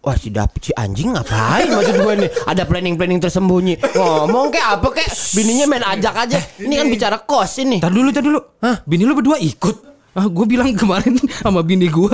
Wah 0.06 0.14
si 0.14 0.30
David 0.30 0.62
si 0.62 0.70
anjing 0.72 1.18
ngapain 1.18 1.66
maksud 1.66 1.98
gue 1.98 2.14
nih 2.14 2.30
Ada 2.46 2.70
planning-planning 2.70 3.18
tersembunyi 3.18 3.74
Ngomong 3.98 4.54
kayak 4.54 4.78
apa 4.78 4.88
kayak 4.94 5.10
Bininya 5.34 5.66
main 5.66 5.82
ajak 5.82 6.14
aja 6.14 6.38
Ini 6.62 6.74
kan 6.78 6.88
bicara 6.88 7.18
kos 7.20 7.58
ini 7.58 7.82
Tar 7.82 7.90
dulu, 7.90 8.14
tar 8.14 8.22
dulu. 8.22 8.38
Hah? 8.62 8.86
Bini 8.86 9.02
lu 9.02 9.18
berdua 9.18 9.42
ikut? 9.42 9.98
Ah, 10.14 10.30
gue 10.30 10.46
bilang 10.46 10.70
kemarin 10.72 11.18
sama 11.44 11.60
bini 11.60 11.92
gue, 11.92 12.08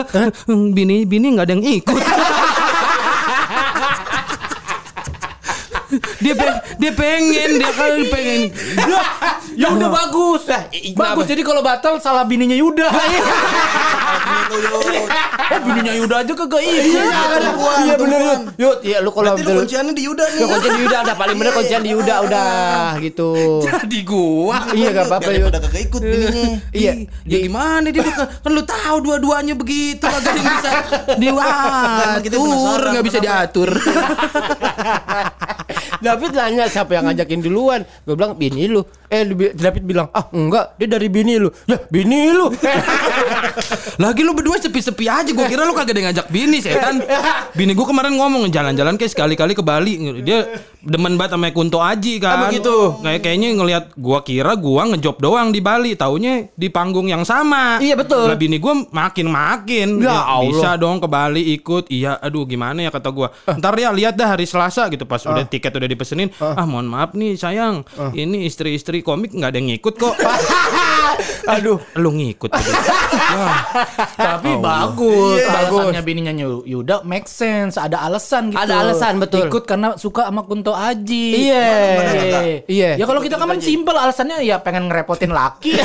bini 0.74 1.06
bini 1.06 1.38
nggak 1.38 1.46
ada 1.46 1.54
yang 1.54 1.62
ikut. 1.62 1.94
dia 6.18 6.34
pe- 6.34 6.62
dia 6.80 6.92
pengen 6.96 7.60
dia 7.60 7.72
kan 7.76 8.02
pengen 8.10 8.42
Ya 9.58 9.68
udah 9.74 9.90
bagus. 9.90 10.48
bagus. 10.96 11.26
Jadi 11.28 11.42
kalau 11.44 11.62
batal 11.66 12.00
salah 12.00 12.24
bininya 12.28 12.56
Yuda. 12.56 12.88
eh 15.52 15.60
bininya 15.64 15.94
Yuda 15.96 16.16
aja 16.24 16.34
kagak 16.36 16.62
ikut. 16.62 17.02
Iya 17.82 17.96
bener 17.98 18.20
yuk 18.22 18.40
Yuk 18.60 18.76
ya 18.86 18.98
lu 19.04 19.10
kalau 19.12 19.36
Berarti 19.36 19.44
lu 19.48 19.52
kunciannya 19.64 19.94
di 19.96 20.04
Yuda 20.08 20.24
nih. 20.28 20.40
Ya 20.40 20.46
kuncian 20.48 20.72
di 20.76 20.82
Yuda 20.86 20.98
udah 21.04 21.16
paling 21.18 21.36
bener 21.40 21.52
kuncian 21.56 21.82
di 21.84 21.92
Yuda 21.92 22.16
udah 22.28 22.96
gitu. 23.02 23.30
Jadi 23.66 24.00
gua. 24.08 24.58
Iya 24.72 24.90
gak 24.96 25.06
apa-apa 25.10 25.30
yuk. 25.36 25.48
pada 25.52 25.60
kagak 25.60 25.82
ikut 25.92 26.02
bininya. 26.02 26.50
Iya. 26.72 26.92
ya 27.28 27.38
gimana 27.42 27.88
dia 27.92 28.04
kan, 28.06 28.28
kan 28.30 28.52
lu 28.52 28.64
tahu 28.64 28.98
dua-duanya 29.04 29.54
begitu 29.58 30.04
kagak 30.08 30.36
bisa 30.40 30.72
penasaran 32.52 32.92
nggak 32.94 33.06
bisa 33.06 33.20
diatur 33.20 33.70
David 36.02 36.34
nanya 36.34 36.66
siapa 36.66 36.98
yang 36.98 37.06
ngajakin 37.08 37.40
duluan? 37.46 37.86
Gue 38.04 38.18
bilang 38.18 38.34
bini 38.34 38.66
lu. 38.66 38.82
Eh 39.08 39.24
David 39.54 39.84
bilang 39.86 40.08
Ah 40.12 40.26
enggak 40.34 40.76
Dia 40.82 40.88
dari 40.90 41.08
bini 41.08 41.38
lu. 41.38 41.54
Ya 41.70 41.78
bini 41.88 42.34
lu 42.34 42.50
lagi 44.00 44.22
lu 44.24 44.32
berdua 44.32 44.56
sepi-sepi 44.56 45.10
aja 45.10 45.28
gue 45.28 45.46
kira 45.48 45.66
lu 45.68 45.74
kagak 45.74 45.98
ada 45.98 46.02
ngajak 46.12 46.28
bini 46.32 46.64
setan. 46.64 47.04
Bini 47.52 47.76
gue 47.76 47.88
kemarin 47.88 48.16
ngomong 48.16 48.48
jalan-jalan 48.48 48.96
kayak 48.96 49.12
sekali-kali 49.12 49.58
ke 49.58 49.64
Bali. 49.66 50.00
Dia 50.24 50.48
demen 50.82 51.20
banget 51.20 51.38
sama 51.38 51.52
Kunto 51.54 51.80
Aji 51.82 52.18
kan. 52.18 52.36
Ah, 52.36 52.42
begitu. 52.50 52.98
kayak 53.02 53.22
kayaknya 53.22 53.50
ngelihat 53.54 53.84
gua 53.98 54.26
kira 54.26 54.54
gua 54.58 54.90
ngejob 54.90 55.22
doang 55.22 55.54
di 55.54 55.62
Bali. 55.62 55.94
Taunya 55.94 56.50
di 56.54 56.68
panggung 56.74 57.06
yang 57.10 57.22
sama. 57.22 57.78
Iya, 57.82 57.94
betul. 57.98 58.26
lah 58.26 58.38
bini 58.38 58.58
gua 58.58 58.82
makin-makin. 58.90 60.02
Ya 60.02 60.26
Allah. 60.26 60.50
bisa 60.50 60.70
dong 60.82 60.98
ke 61.02 61.08
Bali 61.10 61.54
ikut. 61.58 61.90
Iya 61.92 62.18
aduh 62.18 62.46
gimana 62.50 62.82
ya 62.82 62.90
kata 62.90 63.10
gua. 63.14 63.30
Ntar 63.46 63.78
ya 63.78 63.94
lihat 63.94 64.18
dah 64.18 64.34
hari 64.34 64.50
Selasa 64.50 64.90
gitu. 64.90 65.06
Pas 65.06 65.22
udah 65.22 65.46
tiket 65.46 65.74
udah 65.74 65.90
dipesenin. 65.90 66.30
Ah 66.42 66.66
mohon 66.66 66.90
maaf 66.90 67.14
nih 67.14 67.38
sayang. 67.38 67.86
Ini 68.12 68.46
istri-istri 68.50 69.06
komik 69.06 69.34
nggak 69.34 69.54
ada 69.54 69.58
yang 69.62 69.70
ngikut 69.74 69.96
kok 69.98 70.16
Aduh 71.52 71.80
lu 72.00 72.10
ngikut 72.16 72.48
gitu. 72.48 72.72
Wah, 73.32 73.60
Tapi 74.16 74.56
bagus. 74.58 75.44
Alasannya 75.44 76.02
bininya 76.02 76.32
Yu- 76.34 76.64
Yuda 76.64 77.04
make 77.04 77.28
sense. 77.28 77.76
Ada 77.76 78.08
alasan 78.08 78.52
gitu. 78.52 78.60
Ada 78.60 78.74
alasan, 78.82 79.20
betul. 79.20 79.48
Ikut 79.48 79.64
karena 79.68 79.96
suka 79.96 80.28
sama 80.28 80.48
Kunto 80.48 80.72
Aji. 80.72 81.52
Iya. 81.52 81.68
Iya. 81.68 82.42
Iya. 82.68 82.90
Ya 83.00 83.06
kalau 83.06 83.20
kita 83.20 83.36
kan 83.36 83.60
simpel 83.60 83.96
alasannya 83.96 84.44
ya 84.44 84.60
pengen 84.60 84.88
ngerepotin 84.88 85.32
laki. 85.32 85.76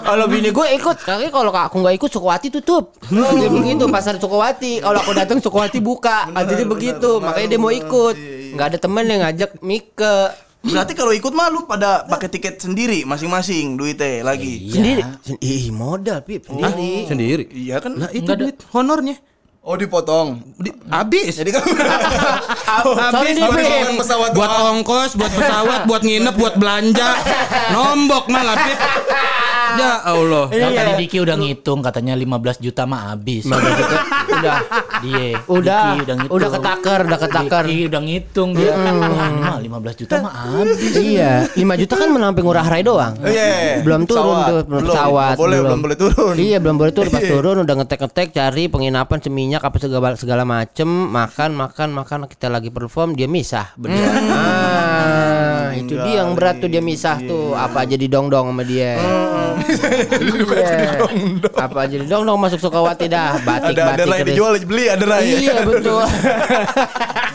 Kalau 0.00 0.24
bini 0.26 0.50
gue 0.50 0.66
ikut 0.74 0.96
Kayaknya 1.02 1.30
kalau 1.30 1.50
aku 1.50 1.76
nggak 1.80 1.94
ikut 1.96 2.10
Sukawati 2.10 2.48
tutup 2.50 2.94
Jadi 3.02 3.48
begitu 3.48 3.84
Pasar 3.86 4.18
Sukawati 4.18 4.80
Kalau 4.80 4.98
aku 4.98 5.12
datang 5.12 5.38
Sukawati 5.38 5.78
buka 5.78 6.30
Jadi 6.30 6.64
begitu 6.64 7.18
Makanya 7.18 7.48
dia 7.48 7.60
mau 7.60 7.72
ikut 7.72 8.14
Nggak 8.52 8.66
ada 8.66 8.78
temen 8.78 9.04
yang 9.06 9.20
ngajak 9.22 9.50
Mika 9.60 10.16
Berarti 10.60 10.92
kalau 10.92 11.08
ikut 11.16 11.32
mah 11.32 11.48
lu 11.48 11.64
pada 11.64 12.04
pakai 12.04 12.28
tiket 12.28 12.60
sendiri 12.60 13.08
masing-masing 13.08 13.80
duitnya 13.80 14.20
lagi. 14.20 14.68
Sendiri? 14.68 15.00
Sen- 15.24 15.40
Ih 15.40 15.72
modal 15.72 16.20
Pip. 16.20 16.44
Sendiri. 16.44 17.08
Sendiri? 17.08 17.44
Iya 17.48 17.80
kan? 17.80 17.96
Nah 17.96 18.12
itu 18.12 18.28
duit 18.28 18.60
honornya 18.68 19.16
Oh 19.60 19.76
dipotong. 19.76 20.40
Di, 20.56 20.72
habis. 20.88 21.36
Jadi 21.36 21.52
kan 21.52 21.60
habis 23.04 23.36
sorry, 23.36 23.60
buat, 23.60 24.00
Pesawat 24.00 24.30
buat 24.32 24.48
doang. 24.48 24.80
ongkos, 24.80 25.10
buat 25.14 25.28
pesawat, 25.30 25.80
buat 25.84 26.00
nginep, 26.00 26.34
buat 26.34 26.54
belanja. 26.56 27.08
Nombok 27.70 28.24
malah 28.26 28.56
Pip. 28.58 28.78
Ya 29.70 30.02
Allah. 30.02 30.50
Yang 30.50 30.72
tadi 30.74 30.92
Diki 30.98 31.18
udah 31.20 31.36
ngitung 31.36 31.78
katanya 31.78 32.16
15 32.16 32.26
juta 32.58 32.82
mah 32.84 33.14
habis. 33.14 33.46
Udah 33.46 34.56
Dia. 34.98 35.38
Udah 35.46 35.82
Diki 35.86 36.00
udah 36.02 36.14
ngitung. 36.16 36.34
Udah 36.34 36.48
ketakar 36.50 37.00
Udah 37.04 37.18
ketakar 37.20 37.62
Diki 37.64 37.84
udah 37.86 38.00
ngitung 38.00 38.48
dia. 38.52 38.72
Wah, 38.74 38.90
ini 39.60 39.68
mah 39.68 39.78
15 39.78 40.00
juta 40.00 40.14
mah 40.18 40.32
habis. 40.34 40.90
Iya 40.96 41.32
5 41.52 41.54
juta 41.76 41.94
kan 41.94 42.08
menamping 42.08 42.42
ngurah 42.42 42.64
rai 42.64 42.82
doang 42.82 43.14
Iya. 43.20 43.78
Belum 43.80 44.02
turun 44.04 44.24
Pesawat. 44.34 44.48
tuh 44.48 44.60
Belum. 44.66 44.82
pesawat 44.82 45.34
boleh, 45.36 45.58
belum 45.60 45.80
boleh 45.80 45.96
turun. 45.96 46.34
Iya 46.34 46.56
belum 46.58 46.76
boleh 46.76 46.92
turun 46.92 47.10
Pas 47.10 47.20
Iya. 47.20 47.30
turun 47.30 47.56
udah 47.60 47.74
ngetek-ngetek 47.76 48.28
Cari 48.32 48.64
penginapan 48.66 49.18
seminyak 49.50 49.66
Apa 49.66 49.76
segala, 49.82 50.14
segala 50.14 50.42
macem 50.46 50.86
Makan 50.86 51.50
makan 51.58 51.88
makan 51.90 52.18
Kita 52.30 52.46
lagi 52.46 52.70
perform 52.70 53.18
Dia 53.18 53.26
misah 53.26 53.74
berdua. 53.74 54.06
Ah, 54.30 55.74
Itu 55.74 55.98
dia 55.98 56.22
yang 56.22 56.38
berat 56.38 56.62
tuh 56.62 56.70
Dia 56.70 56.78
misah 56.78 57.18
tuh. 57.18 57.58
Apa 57.58 57.82
aja 57.82 57.98
didong-dong 57.98 58.54
sama 58.54 58.62
dia. 58.62 58.94
Iya. 60.22 61.02
Apa 61.58 61.78
aja 61.90 61.96
didong-dong 61.98 62.38
Masuk 62.38 62.62
Sukawati 62.62 63.10
dah. 63.10 63.42
Ada 63.42 63.98
ada 63.98 64.04
rai 64.06 64.22
terus. 64.22 64.38
dijual 64.38 64.54
beli 64.62 64.86
ada 64.86 65.04
rai. 65.04 65.26
Iya 65.34 65.66
betul 65.66 66.06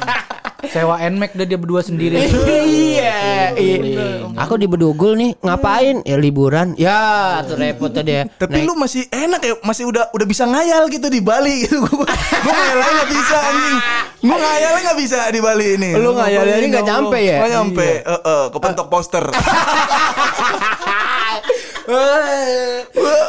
Sewa 0.71 0.95
Nmax 1.01 1.31
dah 1.35 1.45
dia 1.45 1.59
berdua 1.59 1.81
sendiri. 1.81 2.17
iya, 2.65 3.51
iya. 3.55 4.25
Aku 4.35 4.59
di 4.59 4.67
Bedugul 4.67 5.15
nih, 5.17 5.31
ngapain? 5.41 6.01
Ya 6.03 6.17
liburan. 6.19 6.75
Ya, 6.75 7.41
tuh 7.47 7.55
repot 7.57 7.89
tuh 7.89 8.03
dia. 8.03 8.27
Tapi 8.37 8.63
lu 8.65 8.75
masih 8.75 9.07
enak 9.09 9.41
ya, 9.41 9.53
masih 9.63 9.89
udah 9.89 10.11
udah 10.11 10.25
bisa 10.27 10.43
ngayal 10.45 10.87
gitu 10.91 11.07
di 11.07 11.21
Bali 11.23 11.65
gitu. 11.67 11.81
Gua 12.45 12.53
ngayalnya 12.53 12.91
nggak 13.01 13.09
bisa 13.11 13.37
anjing. 13.39 13.77
Gua 14.25 14.37
ngayalnya 14.37 14.81
nggak 14.85 14.99
bisa 14.99 15.19
di 15.31 15.39
Bali 15.41 15.67
ini. 15.79 15.89
Lu 15.97 16.11
ngayalnya 16.13 16.55
ini 16.61 16.67
nggak 16.71 16.87
nyampe 16.87 17.17
ya? 17.19 17.37
Nggak 17.41 17.51
nyampe. 17.53 17.87
Heeh, 18.05 18.43
kepentok 18.53 18.87
poster. 18.91 19.25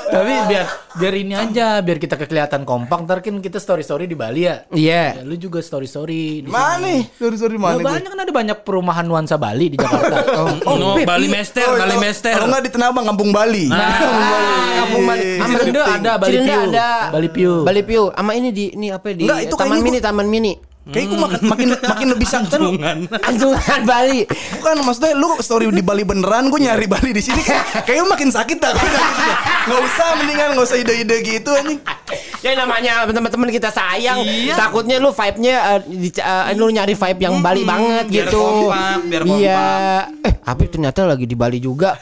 Tapi 0.07 0.33
biar 0.49 0.67
biar 0.97 1.15
ini 1.15 1.35
aja, 1.35 1.81
biar 1.81 1.99
kita 1.99 2.17
kelihatan 2.17 2.65
kompak. 2.65 3.05
Ntar 3.05 3.19
kan 3.21 3.37
kita 3.39 3.59
story 3.59 3.83
story 3.83 4.05
di 4.05 4.17
Bali 4.17 4.45
ya. 4.45 4.65
Iya. 4.71 5.21
Ya, 5.21 5.23
lu 5.23 5.37
juga 5.37 5.61
story 5.61 5.85
story. 5.85 6.43
Di 6.43 6.49
Mana 6.49 6.81
nih? 6.81 7.01
Sorry 7.13 7.37
sorry 7.37 7.57
sini. 7.57 7.63
mana 7.63 7.77
Ya, 7.77 7.79
gue? 7.79 7.93
banyak 7.93 8.11
kan 8.11 8.21
ada 8.21 8.33
banyak 8.33 8.59
perumahan 8.65 9.05
nuansa 9.05 9.37
Bali 9.37 9.67
di 9.69 9.77
Jakarta. 9.77 10.17
Oh, 10.67 10.77
no, 10.77 10.97
Pip, 10.97 11.07
Bali 11.07 11.27
iya. 11.27 11.37
Mester, 11.39 11.67
Oh, 11.67 11.79
Bali 11.79 11.97
Mester. 11.97 12.33
Kalau 12.33 12.49
nggak 12.49 12.65
di 12.65 12.71
Tenabang, 12.71 13.05
Kampung 13.07 13.31
Bali. 13.31 13.67
Nah, 13.69 13.99
kampung 14.79 15.05
Bali. 15.05 15.31
Ah, 15.37 15.47
Cirende 15.47 15.81
ada 15.81 16.13
Bali 16.17 16.37
Piu. 16.39 16.61
ada. 16.65 16.89
Bali 17.11 17.29
Piu. 17.29 17.53
Bali 17.63 17.83
Piu. 17.83 18.03
Sama 18.11 18.33
ini 18.35 18.49
di 18.51 18.65
ini 18.73 18.89
apa 18.91 19.13
di 19.13 19.25
Enggak, 19.25 19.41
itu 19.47 19.55
Taman 19.55 19.79
Mini, 19.81 19.99
Taman 19.99 20.27
Mini. 20.27 20.53
Kayaknya 20.87 21.09
gue 21.11 21.19
makin 21.19 21.41
makin 21.51 21.69
makin 21.75 22.07
lebih 22.15 22.29
sakit 22.31 22.59
lu. 22.63 22.71
Hubungan. 22.71 23.11
Anjungan 23.27 23.81
Bali. 23.83 24.23
Bukan 24.55 24.75
maksudnya 24.87 25.13
lu 25.19 25.35
story 25.43 25.67
di 25.75 25.83
Bali 25.83 26.07
beneran 26.07 26.47
gue 26.47 26.63
nyari 26.63 26.87
Bali 26.87 27.11
di 27.11 27.19
sini 27.19 27.43
kayak 27.83 28.07
makin 28.07 28.31
sakit 28.31 28.55
dah. 28.63 28.71
Gak 29.67 29.81
usah 29.83 30.15
mendingan 30.23 30.55
gak 30.55 30.63
usah 30.63 30.79
ide-ide 30.79 31.27
gitu 31.27 31.51
anjing. 31.51 31.83
Ya 32.39 32.55
namanya 32.55 33.03
teman-teman 33.11 33.51
kita 33.51 33.75
sayang. 33.75 34.23
Iya. 34.23 34.55
Takutnya 34.55 35.03
lu 35.03 35.11
vibe-nya 35.11 35.83
di- 35.83 36.15
eh, 36.15 36.55
lu 36.55 36.71
nyari 36.71 36.95
vibe 36.95 37.19
yang 37.19 37.43
Bali 37.43 37.67
banget 37.67 38.07
biar 38.07 38.31
gitu. 38.31 38.39
kompak, 38.39 38.99
biar 39.11 39.23
kompak. 39.27 39.43
Iya. 39.43 39.67
Eh, 40.23 40.35
Apip 40.47 40.69
ternyata 40.71 41.03
lagi 41.03 41.27
di 41.27 41.35
Bali 41.35 41.59
juga. 41.59 41.99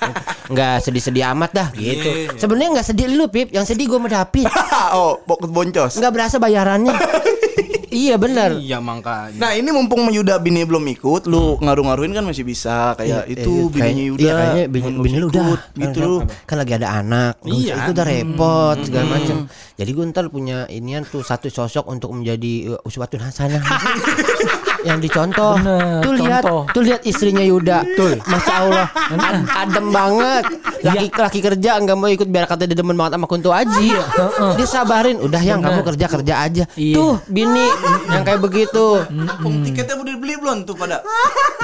Nggak 0.52 0.84
sedih-sedih 0.84 1.24
amat 1.32 1.50
dah 1.56 1.68
gitu. 1.72 2.04
Iya. 2.04 2.36
Sebenarnya 2.36 2.68
nggak 2.76 2.86
sedih 2.92 3.08
lu, 3.08 3.32
Pip. 3.32 3.48
Yang 3.48 3.72
sedih 3.72 3.88
gue 3.88 3.96
sama 3.96 4.12
Dapi. 4.12 4.44
oh, 5.00 5.24
boncos. 5.24 5.96
Nggak 5.96 6.12
berasa 6.12 6.36
bayarannya. 6.36 6.92
iya 7.90 8.14
benar. 8.14 8.56
Iya 8.56 8.78
makanya. 8.78 9.38
Nah 9.38 9.50
ini 9.52 9.68
mumpung 9.68 10.06
Yuda 10.08 10.38
bini 10.38 10.62
belum 10.62 10.82
ikut, 10.90 11.24
lu 11.24 11.58
ngaruh-ngaruhin 11.58 12.10
kan 12.10 12.22
masih 12.22 12.42
bisa 12.42 12.94
kayak 12.94 13.26
itu 13.26 13.50
Eh, 13.66 13.70
bininya 13.70 13.80
kayak- 13.84 14.08
Yuda. 14.08 14.20
Iya, 14.20 14.32
kayaknya 14.34 14.64
bini, 14.66 14.88
bini 14.98 15.16
lu 15.16 15.26
udah 15.28 15.42
ikut, 15.44 15.60
gitu 15.74 15.98
lu. 16.00 16.14
Kan 16.44 16.56
lagi 16.56 16.72
ada 16.74 16.88
anak. 16.94 17.32
Iya. 17.42 17.74
Itu 17.76 17.90
udah 17.92 18.06
repot 18.06 18.76
segala 18.82 19.06
macam. 19.10 19.36
Jadi 19.74 19.90
gue 19.90 20.04
ntar 20.06 20.24
punya 20.28 20.58
inian 20.68 21.02
tuh 21.02 21.20
satu 21.20 21.46
sosok 21.46 21.86
untuk 21.86 22.10
menjadi 22.10 22.74
uh, 22.74 22.86
uswatun 22.86 23.20
hasanah. 23.20 23.62
yang 24.84 25.00
dicontoh. 25.00 25.56
Bener, 25.56 26.04
tuh 26.04 26.12
lihat, 26.14 26.42
tuh 26.44 26.82
lihat 26.84 27.00
istrinya 27.02 27.40
Yuda. 27.40 27.88
Tuh, 27.96 28.20
masya 28.22 28.52
Allah, 28.60 28.86
ad- 29.10 29.48
adem 29.64 29.86
banget. 29.88 30.44
Laki 30.84 31.06
laki 31.08 31.40
kerja 31.40 31.80
nggak 31.80 31.96
mau 31.96 32.12
ikut 32.12 32.28
biar 32.28 32.44
kata 32.44 32.68
dia 32.68 32.76
demen 32.76 32.92
banget 32.92 33.16
sama 33.16 33.26
Kunto 33.26 33.50
Aji. 33.50 33.88
Dia 34.60 34.66
sabarin, 34.68 35.16
udah 35.18 35.40
yang 35.40 35.64
kamu 35.64 35.80
kerja 35.80 36.06
kerja 36.06 36.34
aja. 36.44 36.64
Iya. 36.76 36.96
Tuh 37.00 37.14
bini 37.26 37.66
yang 38.12 38.22
kayak 38.22 38.40
begitu. 38.44 39.00
Pung, 39.40 39.64
tiketnya 39.64 39.96
udah 39.96 40.12
dibeli 40.12 40.34
belum 40.36 40.68
tuh 40.68 40.76
pada? 40.76 41.00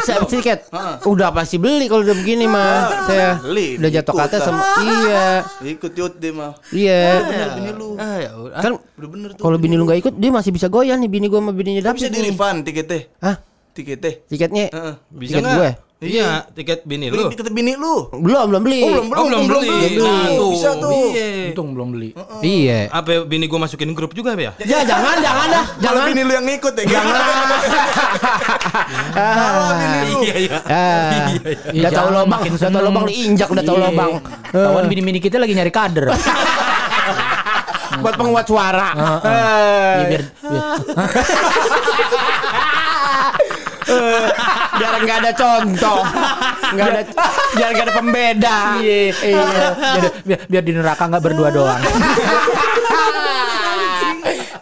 Saya 0.01 0.25
tiket. 0.25 0.73
Udah 1.05 1.29
pasti 1.31 1.61
beli 1.61 1.85
kalau 1.87 2.01
udah 2.01 2.17
begini 2.17 2.49
mah. 2.49 3.05
Saya 3.05 3.29
beli, 3.45 3.77
udah 3.77 3.91
jatuh 3.93 4.15
kata 4.17 4.37
sama 4.41 4.63
iya. 4.81 5.45
Ikut 5.61 5.93
yut 5.93 6.17
deh 6.17 6.33
mah. 6.33 6.57
Iya. 6.73 7.21
Bener 7.21 7.49
bini 7.61 7.71
lu. 7.77 7.89
Ah, 8.01 8.17
ya 8.17 8.31
udah. 8.33 8.61
Kan 8.65 8.73
Udah 8.97 9.09
bener 9.13 9.29
tuh. 9.37 9.43
kalau 9.45 9.57
bini 9.61 9.75
lu 9.77 9.85
nggak 9.85 10.01
ikut 10.01 10.15
dia 10.17 10.31
masih 10.33 10.53
bisa 10.53 10.69
goyah 10.69 10.97
nih 10.97 11.09
bini 11.09 11.29
gua 11.29 11.41
sama 11.45 11.53
bininya 11.53 11.93
Tapi 11.93 12.01
bisa 12.01 12.09
di 12.09 12.21
refund 12.25 12.59
tiketnya. 12.65 13.01
Hah? 13.21 13.37
Tiketnya. 13.77 14.13
Tiketnya 14.27 14.65
Heeh. 14.73 14.95
Bisa 15.13 15.37
tiket 15.41 15.53
gue. 15.57 15.71
Iya, 16.01 16.49
tiket 16.51 16.81
bini 16.83 17.13
Beli 17.13 17.21
lu. 17.21 17.29
tiket 17.29 17.53
bini 17.53 17.77
lu. 17.77 18.09
Belum, 18.09 18.49
belum 18.49 18.63
beli. 18.65 18.81
Oh, 18.81 19.05
belum 19.05 19.07
Oh, 19.13 19.25
belum 19.29 19.43
beli. 19.53 20.01
Nah, 20.01 20.33
tuh. 20.33 20.51
Bisa 20.57 20.71
tuh. 20.75 21.13
Iya. 21.13 21.53
Untung 21.53 21.77
belum 21.77 21.89
beli. 21.93 22.11
Iya. 22.41 22.89
Apa 22.89 23.29
bini 23.29 23.45
gua 23.45 23.69
masukin 23.69 23.93
grup 23.93 24.17
juga 24.17 24.33
ya? 24.33 24.57
Ya 24.59 24.81
jangan, 24.81 25.21
jangan 25.21 25.47
dah, 25.53 25.65
Kalau 25.77 26.01
jangan. 26.01 26.09
bini 26.09 26.21
lu 26.25 26.33
yang 26.33 26.47
ngikut 26.49 26.73
ya. 26.73 26.85
Jangan. 26.89 27.21
Salah 29.13 29.73
bini 29.77 29.99
lu. 30.01 30.19
Iya, 30.25 30.35
iya. 30.41 30.57
Ah, 30.65 31.13
Iya, 31.69 31.85
udah 31.85 31.91
tahu 31.91 32.09
jangan, 32.09 32.13
lubang, 32.17 32.33
makin 32.33 32.51
udah 32.51 32.71
tahu 32.71 32.81
lubang 32.83 33.05
diinjak, 33.05 33.49
udah 33.51 33.61
tahu 33.63 33.77
Iya. 33.77 33.85
lubang. 33.87 34.11
Tawan 34.51 34.85
bini-bini 34.89 35.21
kita 35.21 35.37
lagi 35.37 35.53
nyari 35.53 35.69
kader. 35.69 36.17
Buat 38.01 38.15
penguat 38.17 38.49
suara. 38.49 38.89
Iya, 38.97 40.05
biar, 40.09 40.23
biar 40.25 40.65
biar 44.81 44.95
nggak 45.05 45.19
ada 45.21 45.33
contoh, 45.37 46.01
nggak 46.73 46.87
ada, 46.89 47.01
biar 47.53 47.69
nggak 47.77 47.85
ada 47.85 47.95
pembeda. 47.95 48.57
Iya, 48.81 49.01
biar, 49.21 50.13
biar, 50.25 50.41
biar 50.49 50.63
di 50.65 50.73
neraka 50.73 51.05
nggak 51.05 51.23
berdua 51.23 51.49
doang. 51.53 51.81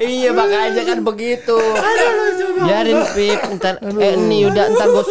iya 0.03 0.31
makanya 0.35 0.83
kan 0.83 0.99
begitu. 1.07 1.59
Biarin 2.59 2.99
Pip 3.15 3.41
ntar 3.59 3.79
eh 4.03 4.15
ini 4.19 4.47
udah 4.51 4.65
ntar 4.75 4.87
gue 4.91 5.05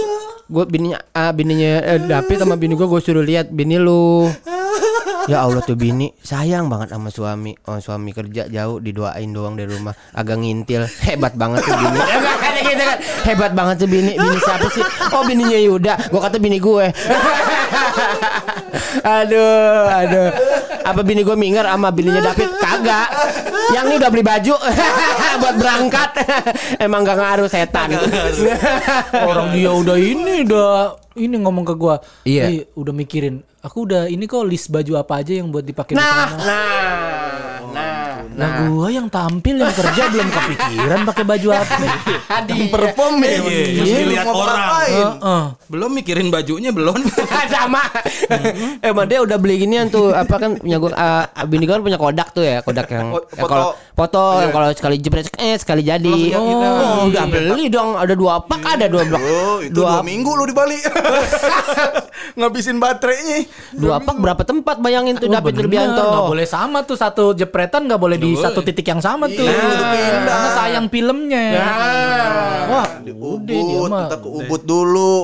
gue 0.48 0.63
bininya 0.67 1.00
ah, 1.12 1.32
bininya 1.36 1.72
eh, 1.84 2.00
David 2.04 2.38
sama 2.39 2.56
bini 2.56 2.76
gue 2.76 2.88
gue 2.88 3.02
suruh 3.04 3.24
lihat 3.24 3.52
bini 3.52 3.80
lu. 3.80 4.28
Ya 5.28 5.44
Allah 5.44 5.60
tuh 5.60 5.76
bini 5.76 6.16
sayang 6.24 6.72
banget 6.72 6.96
sama 6.96 7.12
suami. 7.12 7.52
Oh, 7.68 7.84
suami 7.84 8.16
kerja 8.16 8.48
jauh 8.48 8.80
didoain 8.80 9.28
doang 9.36 9.60
dari 9.60 9.68
rumah. 9.68 9.92
Agak 10.16 10.40
ngintil. 10.40 10.88
Hebat 11.04 11.36
banget 11.36 11.68
tuh 11.68 11.76
bini. 11.76 12.00
Gitu 12.68 12.84
kan. 12.84 13.00
Hebat 13.28 13.52
banget 13.52 13.76
tuh 13.84 13.90
bini. 13.92 14.16
Bini 14.16 14.40
siapa 14.40 14.68
sih? 14.72 14.84
Oh 15.12 15.28
bininya 15.28 15.60
Yuda. 15.60 15.94
Gue 16.08 16.22
kata 16.24 16.40
bini 16.40 16.63
gue. 16.63 16.88
aduh, 19.20 19.84
aduh. 19.92 20.32
Apa 20.88 21.04
bini 21.04 21.21
gue 21.21 21.36
minger 21.36 21.63
sama 21.63 21.91
bininya 21.91 22.23
David? 22.23 22.50
Kagak. 22.56 23.08
Yang 23.69 23.86
ini 23.86 23.95
udah 23.97 24.10
beli 24.10 24.23
baju 24.23 24.56
buat 25.43 25.56
berangkat. 25.56 26.10
Emang 26.86 27.04
gak 27.04 27.17
ngaruh 27.17 27.50
setan. 27.52 27.91
Orang 29.13 29.52
dia 29.52 29.69
udah 29.69 29.97
ini 29.97 30.47
udah 30.47 30.95
ini 31.17 31.36
ngomong 31.36 31.65
ke 31.65 31.73
gua. 31.73 32.00
Iya. 32.23 32.43
"Eh, 32.47 32.62
udah 32.73 32.93
mikirin. 32.93 33.41
Aku 33.60 33.84
udah 33.84 34.08
ini 34.08 34.23
kok 34.23 34.47
list 34.47 34.69
baju 34.69 34.95
apa 34.95 35.19
aja 35.19 35.36
yang 35.36 35.50
buat 35.50 35.65
dipakai 35.65 35.91
di 35.91 36.00
Nah, 36.00 36.08
sana. 36.08 36.39
nah, 36.39 37.16
nah, 38.38 38.45
Nah, 38.47 38.69
gua 38.69 38.88
yang 38.88 39.10
tampil 39.10 39.58
yang 39.58 39.73
kerja 39.73 40.04
belum 40.13 40.30
kepikiran 40.30 41.00
pakai 41.04 41.23
baju 41.26 41.47
apa. 41.52 41.76
Hadi. 42.28 42.69
Perform 42.69 43.15
ya. 43.19 43.30
Iya, 43.41 43.62
Iya, 43.76 44.00
lihat 44.08 44.26
mau 44.26 44.39
orang. 44.39 44.58
ngapain? 44.58 44.93
Heeh. 44.95 45.43
Belum 45.67 45.89
mikirin 45.91 46.28
bajunya 46.30 46.69
belum. 46.69 46.95
sama 47.50 47.82
emang 48.82 49.06
dia 49.06 49.19
udah 49.19 49.36
beli 49.36 49.58
ginian 49.58 49.88
tuh 49.88 50.12
apa 50.12 50.36
kan 50.38 50.52
punya 50.58 50.78
gua 50.78 50.91
uh, 50.91 51.23
bini 51.45 51.63
gua 51.63 51.76
kan 51.76 51.84
punya 51.84 51.97
kodak 51.97 52.28
tuh 52.32 52.43
ya 52.43 52.62
kodak 52.62 52.86
yang 52.88 53.10
Oh, 53.10 53.23
yang 53.32 53.47
kalau 53.47 53.67
foto 53.91 54.21
yang 54.38 54.52
kalau 54.52 54.67
sekali 54.71 54.95
jepret 54.97 55.32
eh 55.34 55.56
sekali 55.56 55.82
jadi 55.82 56.13
yang 56.30 56.43
ini. 56.43 56.54
oh 56.54 57.08
udah 57.08 57.26
beli 57.26 57.65
dong 57.67 57.95
ada 57.95 58.13
dua 58.13 58.38
pak 58.41 58.62
ada 58.67 58.86
dua 58.86 59.04
blok 59.06 59.19
Oh, 59.19 59.58
itu 59.60 59.73
dua, 59.73 60.00
minggu 60.02 60.30
lu 60.30 60.43
di 60.43 60.54
Bali. 60.54 60.78
Ngabisin 62.38 62.78
baterainya. 62.78 63.47
dua 63.73 63.97
pak 63.97 64.15
berapa 64.15 64.41
tempat 64.43 64.78
bayangin 64.78 65.15
tuh 65.15 65.28
Oh, 65.28 65.34
David 65.34 65.54
bener. 65.54 65.63
Nurbianto 65.63 66.04
Nggak 66.04 66.28
boleh 66.28 66.47
sama 66.47 66.80
tuh 66.84 66.95
satu 66.95 67.34
jepretan 67.34 67.86
nggak 67.86 67.97
boleh 67.97 68.17
di 68.28 68.36
satu 68.36 68.60
titik 68.62 68.86
yang 68.86 69.00
sama 69.00 69.26
tuh. 69.26 69.42
Iya, 69.42 69.56
pindah. 69.88 70.28
Karena 70.28 70.50
sayang 70.54 70.86
filmnya. 70.88 71.44
Wah, 72.68 72.88
Di 73.00 73.12
udah 73.12 73.40
dia 73.42 73.56
Ubud, 73.58 73.88
mah. 73.88 74.06
kita 74.06 74.18
ke 74.18 74.28
Ubud 74.30 74.62
dulu. 74.63 75.16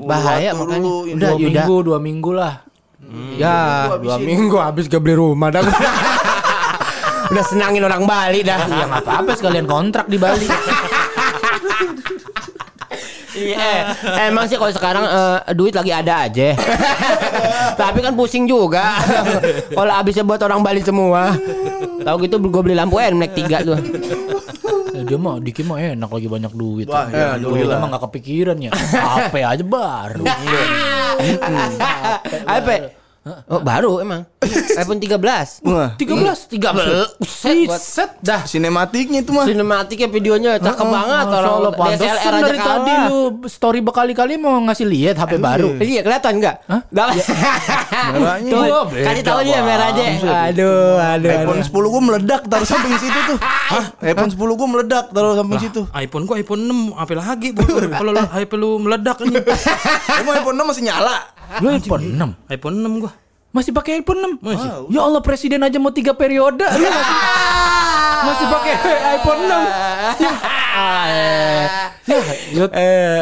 Bahaya 0.00 0.50
Uluwatu 0.50 0.62
makanya. 0.62 0.80
dulu, 0.80 0.96
Udah, 1.06 1.18
Dua 1.20 1.36
Yuda. 1.36 1.46
minggu, 1.52 1.76
dua 1.82 1.98
minggu 1.98 2.30
lah. 2.32 2.54
ya 3.34 3.58
dua 3.96 4.16
minggu 4.18 4.56
habis 4.58 4.84
gak 4.84 5.00
beli 5.00 5.16
rumah 5.16 5.48
dah 5.48 5.64
udah 7.30 7.40
senangin 7.42 7.80
orang 7.80 8.04
Bali 8.04 8.40
dah 8.42 8.60
Ya 8.60 8.84
nggak 8.84 9.00
apa-apa 9.00 9.32
sekalian 9.32 9.64
kontrak 9.64 10.04
di 10.06 10.16
Bali. 10.16 10.44
Iya, 13.38 13.94
eh, 13.94 14.26
emang 14.28 14.50
sih 14.50 14.58
kalau 14.58 14.72
sekarang 14.74 15.04
eh, 15.06 15.38
duit 15.54 15.74
lagi 15.74 15.94
ada 15.94 16.26
aja. 16.26 16.58
Tapi 17.80 17.98
kan 18.02 18.18
pusing 18.18 18.50
juga. 18.50 18.98
kalau 19.70 19.92
habisnya 19.94 20.26
buat 20.26 20.42
orang 20.42 20.60
Bali 20.60 20.82
semua. 20.82 21.38
Tahu 22.02 22.16
gitu 22.26 22.36
gue 22.42 22.62
beli 22.62 22.74
lampu 22.74 22.98
Nmax 22.98 23.30
3 23.34 23.68
tuh. 23.68 23.78
Ya, 24.98 25.06
dia 25.06 25.18
mah 25.20 25.38
Diki 25.38 25.62
mah 25.62 25.78
enak 25.78 26.10
lagi 26.10 26.26
banyak 26.26 26.52
duit. 26.58 26.86
Wah, 26.90 27.06
ya, 27.06 27.38
duit 27.38 27.62
alhamdulillah. 27.62 27.78
emang 27.78 27.88
nggak 27.94 28.04
kepikiran 28.10 28.56
ya. 28.58 28.70
HP 29.14 29.34
aja 29.46 29.64
baru. 29.64 30.24
Apa? 32.46 32.74
Oh, 33.46 33.60
baru 33.60 33.98
emang. 33.98 34.22
iPhone 34.80 34.98
13. 34.98 35.62
Wah, 35.62 35.94
13 35.94 36.48
13. 36.48 37.18
Buset, 37.18 37.56
buat 37.66 37.78
Set 37.78 38.10
dah. 38.18 38.42
sinematiknya 38.42 39.20
itu 39.20 39.30
mah. 39.30 39.44
Sinematiknya 39.44 40.08
videonya 40.08 40.50
cakep 40.56 40.86
banget 40.86 41.24
Masya 41.24 41.38
orang 41.38 41.52
Allah, 41.52 41.72
pantesan 41.72 42.06
DSLR 42.08 42.18
aja 42.30 42.42
dari 42.44 42.58
tadi 42.60 42.92
lu 43.04 43.18
story 43.44 43.80
berkali-kali 43.80 44.34
mau 44.36 44.56
ngasih 44.62 44.86
lihat 44.86 45.16
HP 45.16 45.32
baru. 45.36 45.68
Iya 45.76 46.00
kelihatan 46.00 46.32
enggak? 46.38 46.56
Hah? 46.64 46.80
Nggak. 46.86 47.06
Merahnya. 48.08 48.50
Tuh, 48.50 48.64
Iya, 48.88 49.04
kasih 49.04 49.22
tahu 49.22 49.40
Bang. 49.40 49.64
merah 49.64 49.86
aja. 49.88 50.02
Aduh, 50.48 50.96
aduh. 50.98 51.30
iPhone 51.30 51.60
10 51.60 51.92
gua 51.92 52.02
meledak 52.04 52.42
taruh 52.46 52.64
samping 52.64 52.94
situ 52.96 53.20
tuh. 53.26 53.38
Hah? 53.72 53.84
iPhone 54.02 54.30
10 54.30 54.38
gua 54.54 54.68
meledak 54.68 55.04
taruh 55.10 55.34
samping 55.34 55.60
situ. 55.60 55.82
iPhone 55.92 56.24
gua 56.24 56.36
iPhone 56.36 56.62
6 56.62 56.94
apa 56.94 57.12
lagi? 57.14 57.48
Kalau 57.98 58.12
lu- 58.12 58.30
HP 58.30 58.52
lu 58.54 58.70
meledak 58.78 59.16
ini. 59.22 59.36
Emang 60.14 60.34
iPhone 60.36 60.56
6 60.56 60.64
masih 60.66 60.84
nyala? 60.84 61.16
Lu 61.58 61.68
iPhone 61.70 62.04
6. 62.12 62.52
iPhone 62.52 62.76
6 62.78 63.02
gua. 63.02 63.12
Masih 63.48 63.72
pakai 63.72 63.92
iPhone 63.98 64.20
6? 64.36 64.44
Masih. 64.44 64.68
Ya 64.88 65.00
Allah 65.00 65.20
presiden 65.20 65.60
aja 65.60 65.76
mau 65.76 65.88
tiga 65.90 66.12
periode. 66.12 66.60
Lu 66.60 66.84
masih, 66.84 67.16
masih 68.22 68.46
pakai 68.46 68.74
iPhone 69.16 69.42
6. 69.42 70.20
Ya. 70.20 70.32
Ya. 72.48 72.64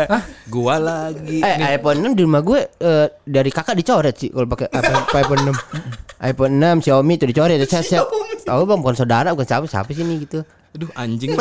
Hah? 0.07 0.23
Gua 0.47 0.79
lagi. 0.79 1.43
Eh, 1.43 1.75
iPhone 1.75 1.99
6 2.05 2.15
di 2.15 2.23
rumah 2.23 2.39
gue 2.41 2.61
eh, 2.63 3.07
dari 3.21 3.51
kakak 3.51 3.75
dicoret 3.75 4.15
sih 4.15 4.31
kalau 4.31 4.47
pakai 4.47 4.71
apa- 4.71 5.11
iPhone 5.17 5.43
6. 5.43 5.51
iPhone 6.31 6.55
6 6.57 6.85
Xiaomi 6.87 7.13
itu 7.17 7.27
dicoret. 7.27 7.59
Saya 7.65 7.83
saya 7.83 8.03
tahu 8.43 8.63
bang 8.65 8.79
bukan 8.79 8.97
saudara 8.97 9.35
bukan 9.35 9.43
siapa 9.45 9.67
siapa 9.67 9.91
sih 9.91 10.03
ini 10.03 10.23
gitu. 10.23 10.47
Aduh 10.73 10.91
anjing. 10.95 11.35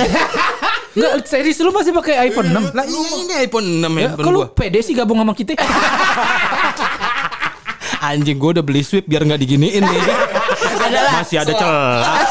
Enggak, 0.96 1.28
serius 1.28 1.60
lu 1.60 1.76
masih 1.76 1.92
pakai 1.92 2.32
iPhone 2.32 2.56
6? 2.56 2.72
lah 2.72 2.86
ini 2.88 3.36
iPhone 3.44 3.68
6 3.84 4.00
Ya, 4.00 4.10
kalau 4.16 4.48
pede 4.48 4.80
sih 4.80 4.96
gabung 4.96 5.20
sama 5.20 5.36
kita. 5.36 5.60
Anjing 8.06 8.38
gua 8.40 8.56
udah 8.56 8.64
beli 8.64 8.80
sweep 8.86 9.04
biar 9.10 9.28
nggak 9.28 9.42
diginiin 9.44 9.84
nih. 9.84 10.02
Masih 11.20 11.42
ada 11.44 11.52
celah. 11.52 12.24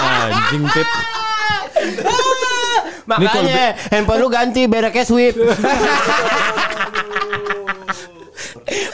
Anjing 0.00 0.64
Pip. 0.74 0.88
Makanya 3.04 3.76
handphone 3.92 4.18
lu 4.18 4.28
ganti 4.32 4.64
bereknya 4.64 5.04
sweep. 5.04 5.36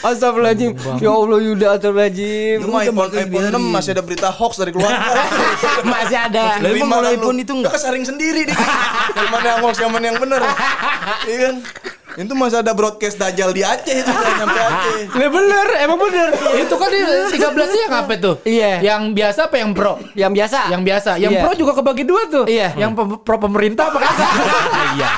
Astagfirullahaladzim 0.01 0.73
Ya 0.99 1.11
Allah 1.11 1.39
Yuda 1.39 1.67
Astagfirullahaladzim 1.75 2.57
mah 2.65 2.81
iPhone, 2.83 3.11
iPhone 3.11 3.47
6 3.53 3.77
masih 3.77 3.91
ada 3.93 4.03
berita 4.03 4.29
hoax 4.29 4.53
dari 4.57 4.71
keluarga. 4.71 4.97
Masih 5.83 6.19
ada 6.19 6.59
Lah, 6.59 6.71
emang 6.71 7.05
iPhone 7.05 7.37
lu- 7.37 7.43
itu 7.43 7.53
enggak? 7.53 7.71
lu 7.71 7.77
Kesaring 7.77 8.05
sendiri 8.05 8.45
di. 8.45 8.53
yang 9.13 9.29
mana 9.29 9.47
yang 9.49 9.61
hoax 9.61 9.77
yang 9.77 9.91
mana 9.91 10.05
yang 10.07 10.19
bener. 10.19 10.41
Iya 11.25 11.39
kan? 11.43 11.55
Itu 12.11 12.35
masih 12.35 12.59
ada 12.59 12.75
broadcast 12.75 13.17
Dajjal 13.17 13.55
di 13.55 13.63
Aceh 13.63 13.95
itu 13.95 14.11
udah 14.11 14.33
nyampe 14.37 14.59
Aceh. 14.59 14.99
Ya 15.15 15.29
bener, 15.31 15.67
emang 15.79 15.99
bener. 16.01 16.29
Itu 16.59 16.75
kan 16.75 16.89
di 16.89 17.01
13 17.31 17.39
yang 17.79 17.93
apa 17.95 18.13
tuh? 18.17 18.35
Iya. 18.43 18.73
Yang 18.83 19.03
biasa 19.15 19.41
apa 19.47 19.57
yang 19.57 19.71
pro? 19.71 19.95
Yang 20.13 20.33
biasa 20.35 20.59
Yang 20.69 20.83
biasa. 20.83 21.11
Yang 21.17 21.33
Iya. 21.33 21.41
pro 21.41 21.51
juga 21.55 21.73
kebagi 21.77 22.05
dua 22.05 22.23
tuh. 22.27 22.45
Iya. 22.45 22.75
Yang 22.75 22.91
pro 23.21 23.37
pemerintah 23.39 23.89
apa 23.89 23.99
kagak? 24.01 24.31
Iya. 24.97 25.11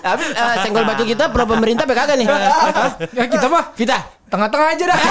Tapi 0.00 0.24
eh, 0.30 0.54
senggol 0.60 0.84
batu 0.84 1.04
kita 1.06 1.30
pro 1.32 1.44
pemerintah 1.48 1.84
kagak 1.88 2.16
nih? 2.20 2.28
Ya 3.18 3.24
kita 3.30 3.46
mah 3.48 3.72
Kita 3.72 3.96
tengah-tengah 4.28 4.68
aja 4.74 4.84
dah. 4.90 4.98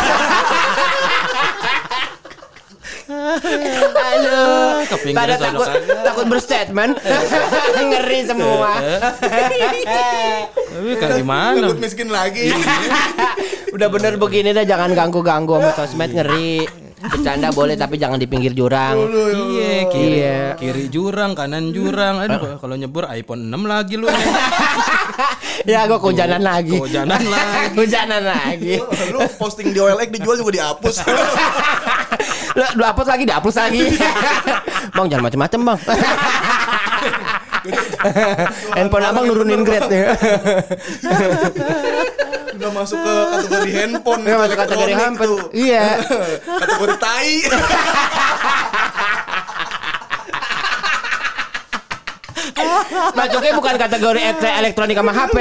Kepinggir 4.84 5.18
Pada 5.18 5.36
takut. 5.36 5.68
Takut 6.04 6.26
berstatement 6.28 6.94
Ngeri 7.92 8.20
semua 8.28 8.80
Tapi 9.20 9.56
gimana? 11.20 11.68
Takut 11.68 11.80
miskin 11.84 12.10
lagi. 12.12 12.52
Udah 13.76 13.88
bener 13.92 14.16
begini 14.16 14.56
dah 14.56 14.64
Jangan 14.64 14.96
ganggu-ganggu 14.96 15.60
sama 15.60 15.72
sosmed 15.76 16.12
ngeri 16.16 16.83
Bercanda 17.04 17.52
boleh 17.52 17.76
tapi 17.76 17.96
jangan 17.96 18.16
di 18.16 18.26
pinggir 18.26 18.52
jurang 18.52 18.96
Iya, 19.12 19.74
kiri, 19.88 20.18
Iya. 20.18 20.42
kiri 20.56 20.88
jurang, 20.88 21.36
kanan 21.36 21.70
jurang. 21.70 22.24
Aduh, 22.24 22.56
kalau 22.58 22.74
nyebur 22.74 23.04
iPhone 23.06 23.44
6 23.46 23.60
lagi 23.64 23.96
lu. 23.96 24.08
Ya 25.64 25.86
gue 25.86 25.96
kehujanan 25.96 26.42
lagi 26.50 26.76
Kehujanan 26.76 27.24
lagi. 27.24 27.78
Hujanan 27.78 28.24
lagi 28.26 28.76
Lu 29.14 29.20
posting 29.38 29.70
di 29.70 29.80
OLX 29.80 30.10
dijual 30.12 30.36
juga 30.36 30.52
dihapus. 30.52 30.96
Lu, 32.54 32.66
lu 32.78 32.84
upload 32.84 33.10
lagi 33.10 33.24
dihapus 33.26 33.56
lagi 33.58 33.82
Bang 34.94 35.10
jangan 35.10 35.26
macem-macem 35.26 35.60
bang 35.64 35.80
Handphone 38.76 39.06
abang 39.06 39.26
nurunin 39.26 39.64
grade 39.64 39.88
nih 39.88 40.04
Udah 42.64 42.80
masuk 42.80 42.96
ke 42.96 43.12
kategori 43.28 43.72
handphone. 43.76 44.24
Udah 44.24 44.40
masuk 44.40 44.56
kategori 44.56 44.94
handphone. 44.96 45.36
tuh. 45.36 45.52
Iya. 45.52 46.00
kategori 46.64 46.96
tai. 46.96 47.44
Masuknya 53.14 53.52
bukan 53.52 53.76
kategori 53.76 54.22
ele- 54.24 54.56
elektronik 54.64 54.96
sama 54.96 55.12
HP. 55.12 55.38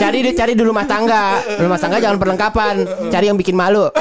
Cari 0.00 0.18
cari 0.32 0.56
di 0.56 0.64
rumah 0.64 0.88
tangga. 0.88 1.36
Rumah 1.60 1.76
tangga 1.76 2.00
jangan 2.00 2.16
perlengkapan. 2.16 2.80
Cari 3.12 3.28
yang 3.28 3.36
bikin 3.36 3.52
malu. 3.52 3.92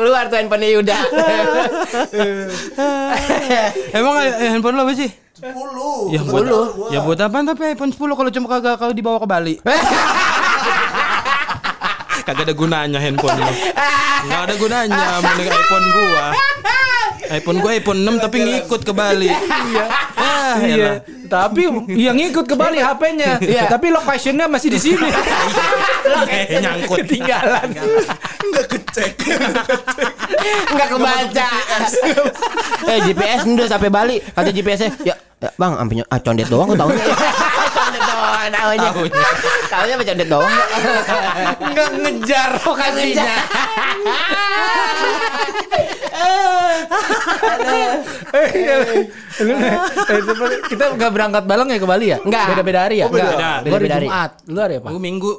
Keluar 0.00 0.32
tuh 0.32 0.40
handphone 0.40 0.64
Yuda. 0.64 0.96
Emang 3.92 4.16
handphone 4.32 4.80
lo 4.80 4.88
apa 4.88 4.96
sih? 4.96 5.12
10. 5.40 6.12
Ya 6.12 6.20
buat, 6.20 6.44
ya 6.92 7.00
buat 7.00 7.18
apaan 7.18 7.48
tapi 7.48 7.72
iPhone 7.72 7.90
10 7.90 8.12
kalau 8.12 8.30
cuma 8.30 8.46
kagak 8.46 8.76
kalau 8.76 8.92
dibawa 8.92 9.16
ke 9.16 9.26
Bali. 9.26 9.54
kagak 12.26 12.44
ada 12.44 12.52
gunanya 12.52 12.98
handphone 13.00 13.40
lu. 13.40 13.48
Enggak 14.20 14.40
ada 14.44 14.54
gunanya 14.54 15.04
mending 15.24 15.48
iPhone 15.48 15.86
gua. 15.90 16.24
iPhone 17.30 17.58
gua 17.58 17.70
iPhone 17.72 18.00
6 18.04 18.20
tapi 18.20 18.36
ngikut 18.38 18.80
ke 18.84 18.92
Bali. 18.92 19.32
Iya. 19.32 19.84
Ah, 20.20 20.54
Iya. 20.60 20.92
Tapi 21.30 21.62
yang 21.94 22.18
ngikut 22.18 22.44
ke 22.44 22.58
Bali 22.58 22.82
HP-nya. 22.82 23.38
Iya. 23.40 23.64
Tapi 23.70 23.86
location-nya 23.88 24.44
masih 24.44 24.68
di 24.68 24.78
sini. 24.78 25.08
Eh, 26.20 26.58
nyangkut. 26.58 27.00
Ketinggalan. 27.00 27.70
Enggak 28.44 28.66
kecek. 28.66 29.14
Enggak 30.68 30.88
kebaca. 30.90 31.48
eh 32.84 32.98
GPS 33.06 33.46
udah 33.46 33.66
sampai 33.70 33.88
Bali. 33.88 34.16
Kata 34.20 34.50
GPS-nya, 34.50 34.90
"Ya, 35.00 35.14
ya 35.40 35.50
Bang, 35.56 35.72
ampinya 35.80 36.04
ah, 36.12 36.20
condet 36.20 36.46
doang 36.48 36.68
kok 36.72 36.78
taunya." 36.78 37.04
condet 37.80 38.02
doang 38.04 38.30
taunya. 38.52 38.88
Taunya. 38.92 39.22
Taunya 39.72 39.94
apa 39.96 40.04
condet 40.04 40.28
doang? 40.28 40.52
Enggak 41.64 41.88
ngejar 41.96 42.50
lokasinya. 42.60 43.34
Kita 50.70 50.84
nggak 50.94 51.10
berangkat 51.12 51.44
bareng 51.48 51.68
ya 51.72 51.78
ke 51.80 51.88
Bali 51.88 52.06
ya? 52.12 52.18
Nggak. 52.20 52.46
Beda-beda 52.54 52.80
hari 52.86 52.96
ya? 53.02 53.06
Oh, 53.08 53.12
beda. 53.12 53.30
Nggak. 53.34 53.58
Beda-beda 53.64 53.94
hari 53.96 54.06
hari. 54.06 54.08
Jumat. 54.08 54.30
Lu 54.48 54.58
hari 54.60 54.74
apa? 54.78 54.88
Gua 54.92 55.02
minggu 55.02 55.30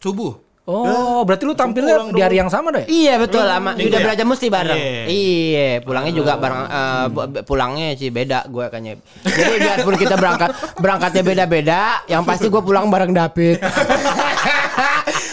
subuh. 0.00 0.49
Oh, 0.70 1.20
berarti 1.22 1.42
lu 1.42 1.52
tampilnya 1.52 2.06
di 2.06 2.20
hari 2.20 2.36
yang 2.36 2.46
sama 2.46 2.70
deh? 2.70 2.84
Iya 2.84 3.18
betul 3.18 3.42
sama 3.42 3.72
Minggu 3.72 3.86
Yuda 3.86 3.96
ya? 3.96 4.04
belajar 4.04 4.24
mesti 4.24 4.46
bareng. 4.46 4.78
Iya. 4.78 5.02
Iya, 5.06 5.68
pulangnya 5.80 6.12
juga 6.12 6.32
bareng 6.36 6.60
eh, 6.62 7.04
bu- 7.08 7.28
bu- 7.28 7.44
pulangnya 7.44 7.88
sih 7.92 8.08
beda 8.08 8.46
gue 8.46 8.64
kayaknya. 8.66 8.92
Jadi 9.22 9.54
biarpun 9.58 9.94
kita 9.96 10.14
berangkat 10.14 10.48
berangkatnya 10.76 11.22
beda-beda, 11.22 11.80
yang 12.06 12.22
pasti 12.22 12.46
gue 12.46 12.60
pulang 12.60 12.86
bareng 12.86 13.10
David. 13.10 13.58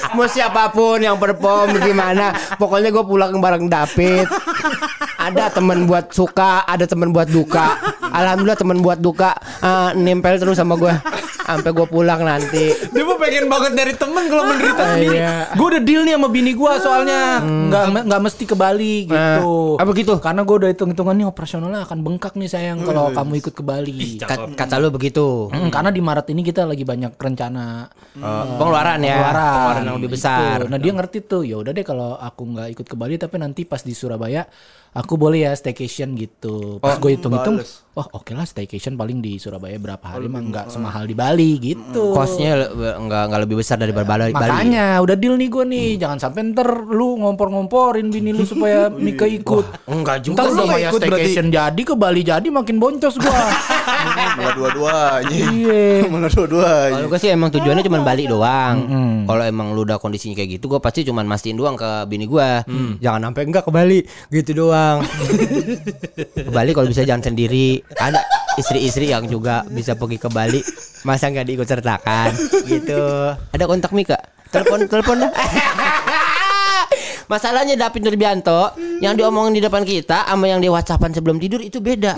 Mau 0.09 0.25
siapa 0.25 0.69
pun 0.69 0.97
yang 0.97 1.15
perform 1.15 1.77
gimana, 1.77 2.31
pokoknya 2.57 2.89
gue 2.89 3.03
pulang 3.03 3.37
bareng 3.37 3.67
David. 3.67 4.25
Ada 5.27 5.51
teman 5.51 5.83
buat 5.83 6.07
suka, 6.09 6.63
ada 6.63 6.87
teman 6.87 7.11
buat 7.11 7.27
duka. 7.27 7.75
Alhamdulillah 8.07 8.55
teman 8.55 8.79
buat 8.79 8.95
duka 8.97 9.35
eh, 9.59 9.91
nempel 9.93 10.37
terus 10.37 10.55
sama 10.55 10.75
gue 10.75 10.93
sampai 11.43 11.69
gue 11.69 11.83
pulang 11.85 12.21
nanti. 12.21 12.71
Dia 12.89 13.03
mah 13.03 13.15
pengen 13.17 13.47
banget 13.47 13.71
dari 13.73 13.93
temen 13.93 14.23
kalau 14.25 14.43
menderita 14.45 14.83
sendiri. 14.89 15.17
Iya. 15.17 15.35
Gue 15.53 15.67
udah 15.69 15.81
deal 15.81 16.01
nih 16.01 16.15
sama 16.15 16.27
bini 16.27 16.51
gue 16.53 16.71
soalnya 16.77 17.19
nggak 17.39 17.83
nggak 18.03 18.21
mesti 18.21 18.43
ke 18.43 18.55
Bali 18.55 18.95
gitu. 19.05 19.51
Eh, 19.75 19.79
apa 19.79 19.91
gitu? 19.93 20.13
Karena 20.17 20.41
gue 20.41 20.55
udah 20.57 20.69
hitung 20.69 20.89
hitungan 20.89 21.11
nih 21.13 21.23
operasionalnya 21.25 21.83
akan 21.83 21.97
bengkak 22.01 22.33
nih 22.33 22.47
sayang 22.47 22.79
kalau 22.81 23.11
kamu 23.11 23.31
ikut 23.37 23.53
ke 23.53 23.63
Bali. 23.63 24.19
Kat- 24.19 24.55
kata 24.55 24.75
lu 24.77 24.87
begitu. 24.89 25.47
Hmm, 25.47 25.67
karena 25.67 25.91
di 25.91 25.99
Maret 25.99 26.27
ini 26.29 26.41
kita 26.41 26.63
lagi 26.63 26.83
banyak 26.83 27.15
rencana 27.15 27.91
Eh, 28.17 28.43
pengeluaran 28.57 28.97
ya, 28.99 29.13
pengeluaran, 29.13 29.43
pengeluaran 29.45 29.83
yang 29.83 29.95
lebih 29.97 30.09
gitu. 30.09 30.15
besar. 30.17 30.57
Nah 30.65 30.79
dia 30.79 30.91
ngerti 30.91 31.17
tuh, 31.21 31.41
ya 31.43 31.55
udah 31.57 31.69
deh 31.69 31.83
kalau 31.83 32.15
aku 32.15 32.41
nggak 32.45 32.67
ikut 32.73 32.85
ke 32.87 32.95
Bali 32.95 33.15
tapi 33.15 33.35
nanti 33.37 33.61
pas 33.61 33.79
di 33.79 33.91
Surabaya 33.91 34.41
aku 34.89 35.16
boleh 35.17 35.39
ya 35.41 35.51
staycation 35.51 36.13
gitu. 36.13 36.77
Pas 36.77 36.95
gue 36.95 37.11
hitung-hitung, 37.11 37.57
wah 37.91 38.07
oke 38.11 38.29
lah 38.29 38.43
staycation 38.43 38.93
paling 38.93 39.17
di 39.17 39.35
Surabaya 39.35 39.75
berapa 39.75 40.01
hari 40.03 40.25
mah 40.25 40.39
nggak 40.39 40.65
semahal 40.67 41.03
di 41.03 41.13
Bali 41.13 41.57
gitu. 41.57 42.13
Kosnya 42.13 42.55
le- 42.55 42.71
nggak 42.99 43.23
nggak 43.27 43.41
lebih 43.43 43.57
besar 43.57 43.75
dari 43.75 43.89
Bali. 43.89 44.05
Bali. 44.05 44.31
Makanya 44.31 45.01
udah 45.01 45.15
deal 45.15 45.33
nih 45.33 45.49
gue 45.49 45.65
nih, 45.65 45.87
jangan 45.97 46.17
sampai 46.19 46.47
ntar 46.47 46.69
lu 46.85 47.17
ngompor-ngomporin 47.17 48.07
bini 48.07 48.31
lu 48.31 48.43
supaya 48.43 48.87
Mika 48.95 49.25
ikut. 49.25 49.65
enggak 49.85 50.29
Ntar 50.29 50.45
Lu 50.47 50.63
kayak 50.63 50.79
ikut 50.87 51.01
berarti? 51.01 51.09
staycation 51.25 51.47
jadi 51.49 51.81
ke 51.81 51.93
Bali 51.93 52.21
jadi 52.21 52.47
makin 52.47 52.77
boncos 52.77 53.17
gua. 53.17 53.33
Malah 54.37 54.53
dua-duanya. 54.53 55.37
Iya. 55.49 55.85
Malah 56.11 56.29
dua-duanya. 56.29 56.93
Kalau 56.95 57.07
gue 57.07 57.19
sih 57.19 57.29
emang 57.29 57.49
tujuannya 57.49 57.81
cuma 57.81 57.99
balik 58.01 58.27
doang. 58.27 58.75
Kalau 59.25 59.43
emang 59.43 59.71
lu 59.71 59.81
udah 59.83 59.97
kondisinya 59.97 60.35
kayak 60.35 60.55
gitu, 60.55 60.67
gue 60.67 60.77
pasti 60.77 61.01
cuma 61.01 61.23
mastiin 61.23 61.55
doang 61.55 61.73
ke 61.73 61.87
bini 62.05 62.23
gue. 62.23 62.49
Jangan 62.99 63.21
sampai 63.23 63.41
enggak 63.43 63.63
ke 63.63 63.71
Bali, 63.71 63.99
gitu 64.29 64.51
doang. 64.53 65.01
Ke 66.33 66.51
Bali 66.51 66.71
kalau 66.75 66.87
bisa 66.89 67.03
jangan 67.03 67.31
sendiri. 67.31 67.81
Ada 67.97 68.19
istri-istri 68.57 69.13
yang 69.13 69.25
juga 69.29 69.63
bisa 69.69 69.93
pergi 69.93 70.17
ke 70.17 70.29
Bali, 70.29 70.61
masa 71.05 71.29
nggak 71.29 71.45
diikut 71.45 71.67
sertakan, 71.67 72.33
gitu. 72.65 73.01
Ada 73.53 73.63
kontak 73.69 73.93
Mika? 73.93 74.17
Telepon, 74.49 74.87
telepon 74.87 75.27
dah. 75.27 75.31
Masalahnya 77.31 77.75
David 77.75 78.07
Nurbianto 78.07 78.71
yang 79.03 79.19
diomongin 79.19 79.59
di 79.59 79.61
depan 79.61 79.83
kita 79.83 80.23
sama 80.23 80.47
yang 80.47 80.63
di 80.63 80.71
WhatsAppan 80.71 81.11
sebelum 81.11 81.35
tidur 81.43 81.59
itu 81.59 81.83
beda. 81.83 82.15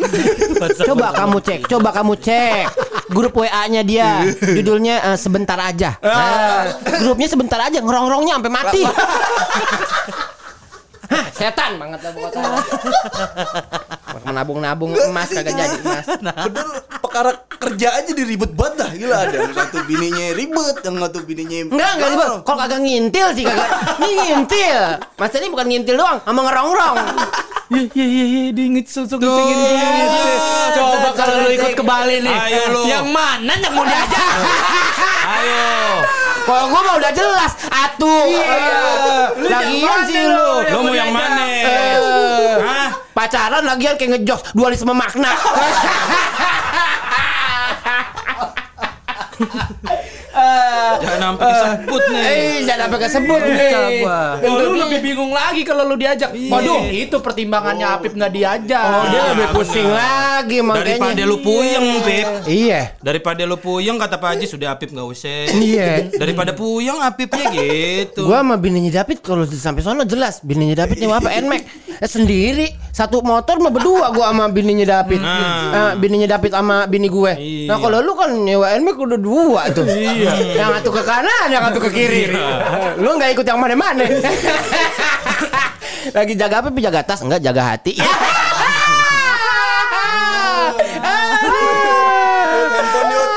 coba 0.85 1.17
kamu 1.17 1.37
cek, 1.41 1.59
coba 1.65 1.89
kamu 1.89 2.13
cek 2.21 2.69
grup 3.09 3.33
WA-nya 3.35 3.81
dia. 3.81 4.23
Judulnya 4.37 5.01
eh, 5.13 5.17
sebentar 5.17 5.57
aja. 5.57 5.97
Nah, 5.99 6.77
grupnya 7.01 7.25
sebentar 7.25 7.57
aja 7.57 7.81
ngerongrongnya 7.81 8.37
sampai 8.37 8.53
mati. 8.53 8.81
Setan 11.39 11.79
banget 11.79 11.99
lah 12.03 12.11
pokoknya. 12.11 12.43
Menabung-nabung 14.27 14.91
emas 15.07 15.31
kagak 15.31 15.55
jadi 15.55 15.77
emas. 15.79 16.05
Padahal 16.19 16.69
perkara 16.99 17.31
kerja 17.59 17.87
aja 17.95 18.11
diribet 18.11 18.51
banget 18.55 18.73
dah 18.79 18.91
Gila 18.95 19.17
ada 19.27 19.35
yang 19.35 19.51
satu 19.55 19.83
bininya 19.83 20.31
ribet 20.35 20.75
Yang 20.83 20.95
satu 21.03 21.19
bininya 21.27 21.57
Enggak, 21.71 21.91
enggak 21.95 22.09
ribet. 22.11 22.27
Kalau 22.43 22.57
kagak 22.59 22.79
ngintil 22.83 23.27
sih 23.33 23.43
kagak. 23.47 23.69
Ini 24.03 24.11
ngintil. 24.19 24.79
Mas 25.15 25.33
ini 25.39 25.47
bukan 25.47 25.67
ngintil 25.71 25.95
doang, 25.95 26.17
sama 26.27 26.39
ngerongrong. 26.43 26.97
Iya 27.69 27.85
iya 27.85 28.03
iya 28.03 28.25
iya 28.25 28.43
diinget 28.49 28.89
susuk 28.89 29.21
ngecengin 29.21 29.57
gitu. 29.61 30.21
Coba 30.73 31.09
kalau 31.13 31.45
lu 31.45 31.49
ikut 31.53 31.77
ke 31.77 31.83
Bali 31.85 32.17
nih. 32.25 32.33
Ayo 32.33 32.61
lu. 32.73 32.81
Yang 32.89 33.07
mana 33.13 33.53
yang 33.61 33.73
mau 33.77 33.85
diajak? 33.85 34.25
Ayo. 35.37 35.98
Kalau 36.45 36.63
gua 36.71 36.81
mah 36.81 36.95
udah 36.97 37.11
jelas, 37.13 37.51
atuh. 37.67 38.25
Lagian 39.43 39.99
sih 40.07 40.23
lu. 40.27 40.51
Lu 40.69 40.79
mau 40.85 40.93
yang 40.95 41.11
mana? 41.13 41.43
Eh, 41.45 41.95
Hah? 42.63 42.89
Pacaran 43.13 43.63
lagian 43.67 43.99
kayak 43.99 44.21
ngejokes 44.21 44.55
dualisme 44.55 44.95
makna. 44.95 45.35
Jangan 51.19 51.35
sampai 51.35 51.45
disebut 51.51 52.01
nih. 52.09 52.23
Eh, 52.23 52.57
jangan 52.63 52.79
sampai 52.87 52.99
kesebut 53.03 53.41
nih. 53.43 54.01
Oh, 54.47 54.55
lu 54.63 54.71
lebih 54.79 54.99
bingung 55.03 55.31
lagi 55.35 55.61
kalau 55.67 55.83
lu 55.83 55.95
diajak. 55.99 56.31
Waduh, 56.31 56.87
itu 56.87 57.17
pertimbangannya 57.19 57.85
Apip 57.85 58.15
nggak 58.15 58.31
diajak. 58.31 58.83
Oh, 58.87 59.05
dia 59.11 59.21
lebih 59.35 59.45
Ah, 59.49 59.53
pusing 59.53 59.89
lagi 59.89 60.57
makanya. 60.63 60.85
Daripada 60.85 61.21
lu 61.27 61.37
puyeng, 61.41 61.85
Pip. 62.05 62.27
Iya. 62.47 62.81
Daripada 63.03 63.41
lu 63.43 63.57
puyeng 63.59 63.97
kata 63.99 64.15
Pak 64.15 64.29
Haji 64.37 64.45
sudah 64.47 64.67
Apip 64.73 64.89
nggak 64.95 65.07
usah. 65.07 65.51
Iya. 65.51 66.07
Daripada 66.15 66.55
puyeng 66.55 67.03
Apipnya 67.03 67.51
gitu. 67.51 68.29
Gua 68.29 68.39
sama 68.45 68.55
bininya 68.55 69.03
David 69.03 69.19
kalau 69.19 69.43
sampai 69.43 69.83
sono 69.83 70.07
jelas 70.07 70.39
bininya 70.39 70.85
David 70.85 71.03
nyewa 71.03 71.19
apa 71.19 71.35
Nmax 71.35 71.61
eh, 71.99 72.09
sendiri. 72.09 72.67
Satu 72.89 73.23
motor 73.23 73.63
mah 73.63 73.71
berdua 73.71 74.11
gua 74.11 74.31
sama 74.31 74.51
bininya 74.51 74.99
David. 74.99 75.21
Nah. 75.23 75.71
Eh, 75.71 75.91
bininya 75.99 76.27
David 76.35 76.51
sama 76.51 76.83
bini 76.87 77.07
gue. 77.07 77.33
Iya. 77.39 77.67
nah 77.71 77.77
kalau 77.79 77.99
lu 78.03 78.11
kan 78.15 78.31
nyewa 78.33 78.67
Nmax 78.75 78.95
udah 78.99 79.19
dua 79.19 79.61
tuh. 79.71 79.85
Iya. 79.87 80.59
Yang 80.59 80.69
satu 80.81 80.89
ke 80.95 81.01
kanan 81.03 81.47
yang 81.51 81.63
satu 81.71 81.79
ke 81.83 81.89
kiri. 81.91 82.31
Lu 82.99 83.15
nggak 83.15 83.31
ikut 83.39 83.45
yang 83.47 83.59
mana-mana. 83.59 84.03
Lagi 86.17 86.33
jaga 86.33 86.65
apa? 86.65 86.69
Jaga 86.73 87.01
tas? 87.05 87.21
Enggak 87.21 87.41
jaga 87.43 87.61
hati. 87.75 87.93
Yuk. 93.09 93.29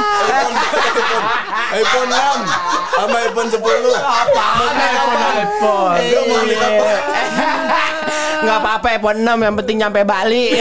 iPhone 1.72 1.72
iPhone 1.72 2.12
6 2.12 2.92
Sama 2.92 3.16
iPhone 3.25 3.48
10 3.48 3.57
Apa? 3.57 4.44
iPhone 4.77 5.16
iPhone. 5.40 5.96
Mau 6.29 6.37
beli 6.44 6.53
apa? 6.57 7.81
Enggak 8.42 8.59
apa-apa 8.59 8.87
ya, 8.90 8.98
F6 8.98 9.38
yang 9.38 9.55
penting 9.62 9.76
nyampe 9.78 10.00
Bali. 10.02 10.44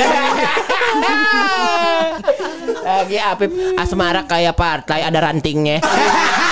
Nah. 0.91 2.19
Lagi 2.83 3.15
Apip 3.15 3.47
Asmara 3.79 4.27
kayak 4.27 4.59
partai 4.59 5.07
ada 5.07 5.23
rantingnya. 5.23 5.79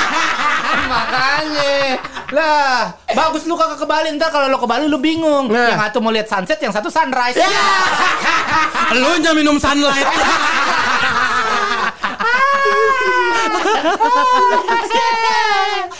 Makanya 0.89 1.99
lah, 2.29 2.93
bagus 3.09 3.49
lu 3.49 3.57
kakak 3.57 3.81
ke 3.81 3.85
Bali 3.89 4.13
ntar 4.13 4.29
kalau 4.29 4.45
lu 4.47 4.61
ke 4.61 4.69
Bali 4.69 4.85
lu 4.85 5.01
bingung. 5.01 5.49
Nah. 5.49 5.73
Yang 5.73 5.81
satu 5.89 5.97
mau 5.99 6.13
lihat 6.13 6.29
sunset, 6.29 6.61
yang 6.61 6.69
satu 6.69 6.93
sunrise. 6.93 7.35
Yeah. 7.35 8.93
lu 9.01 9.17
nya 9.17 9.33
minum 9.33 9.57
sunlight. 9.57 10.05
Ah. 12.07 12.39
Ah, 14.69 15.99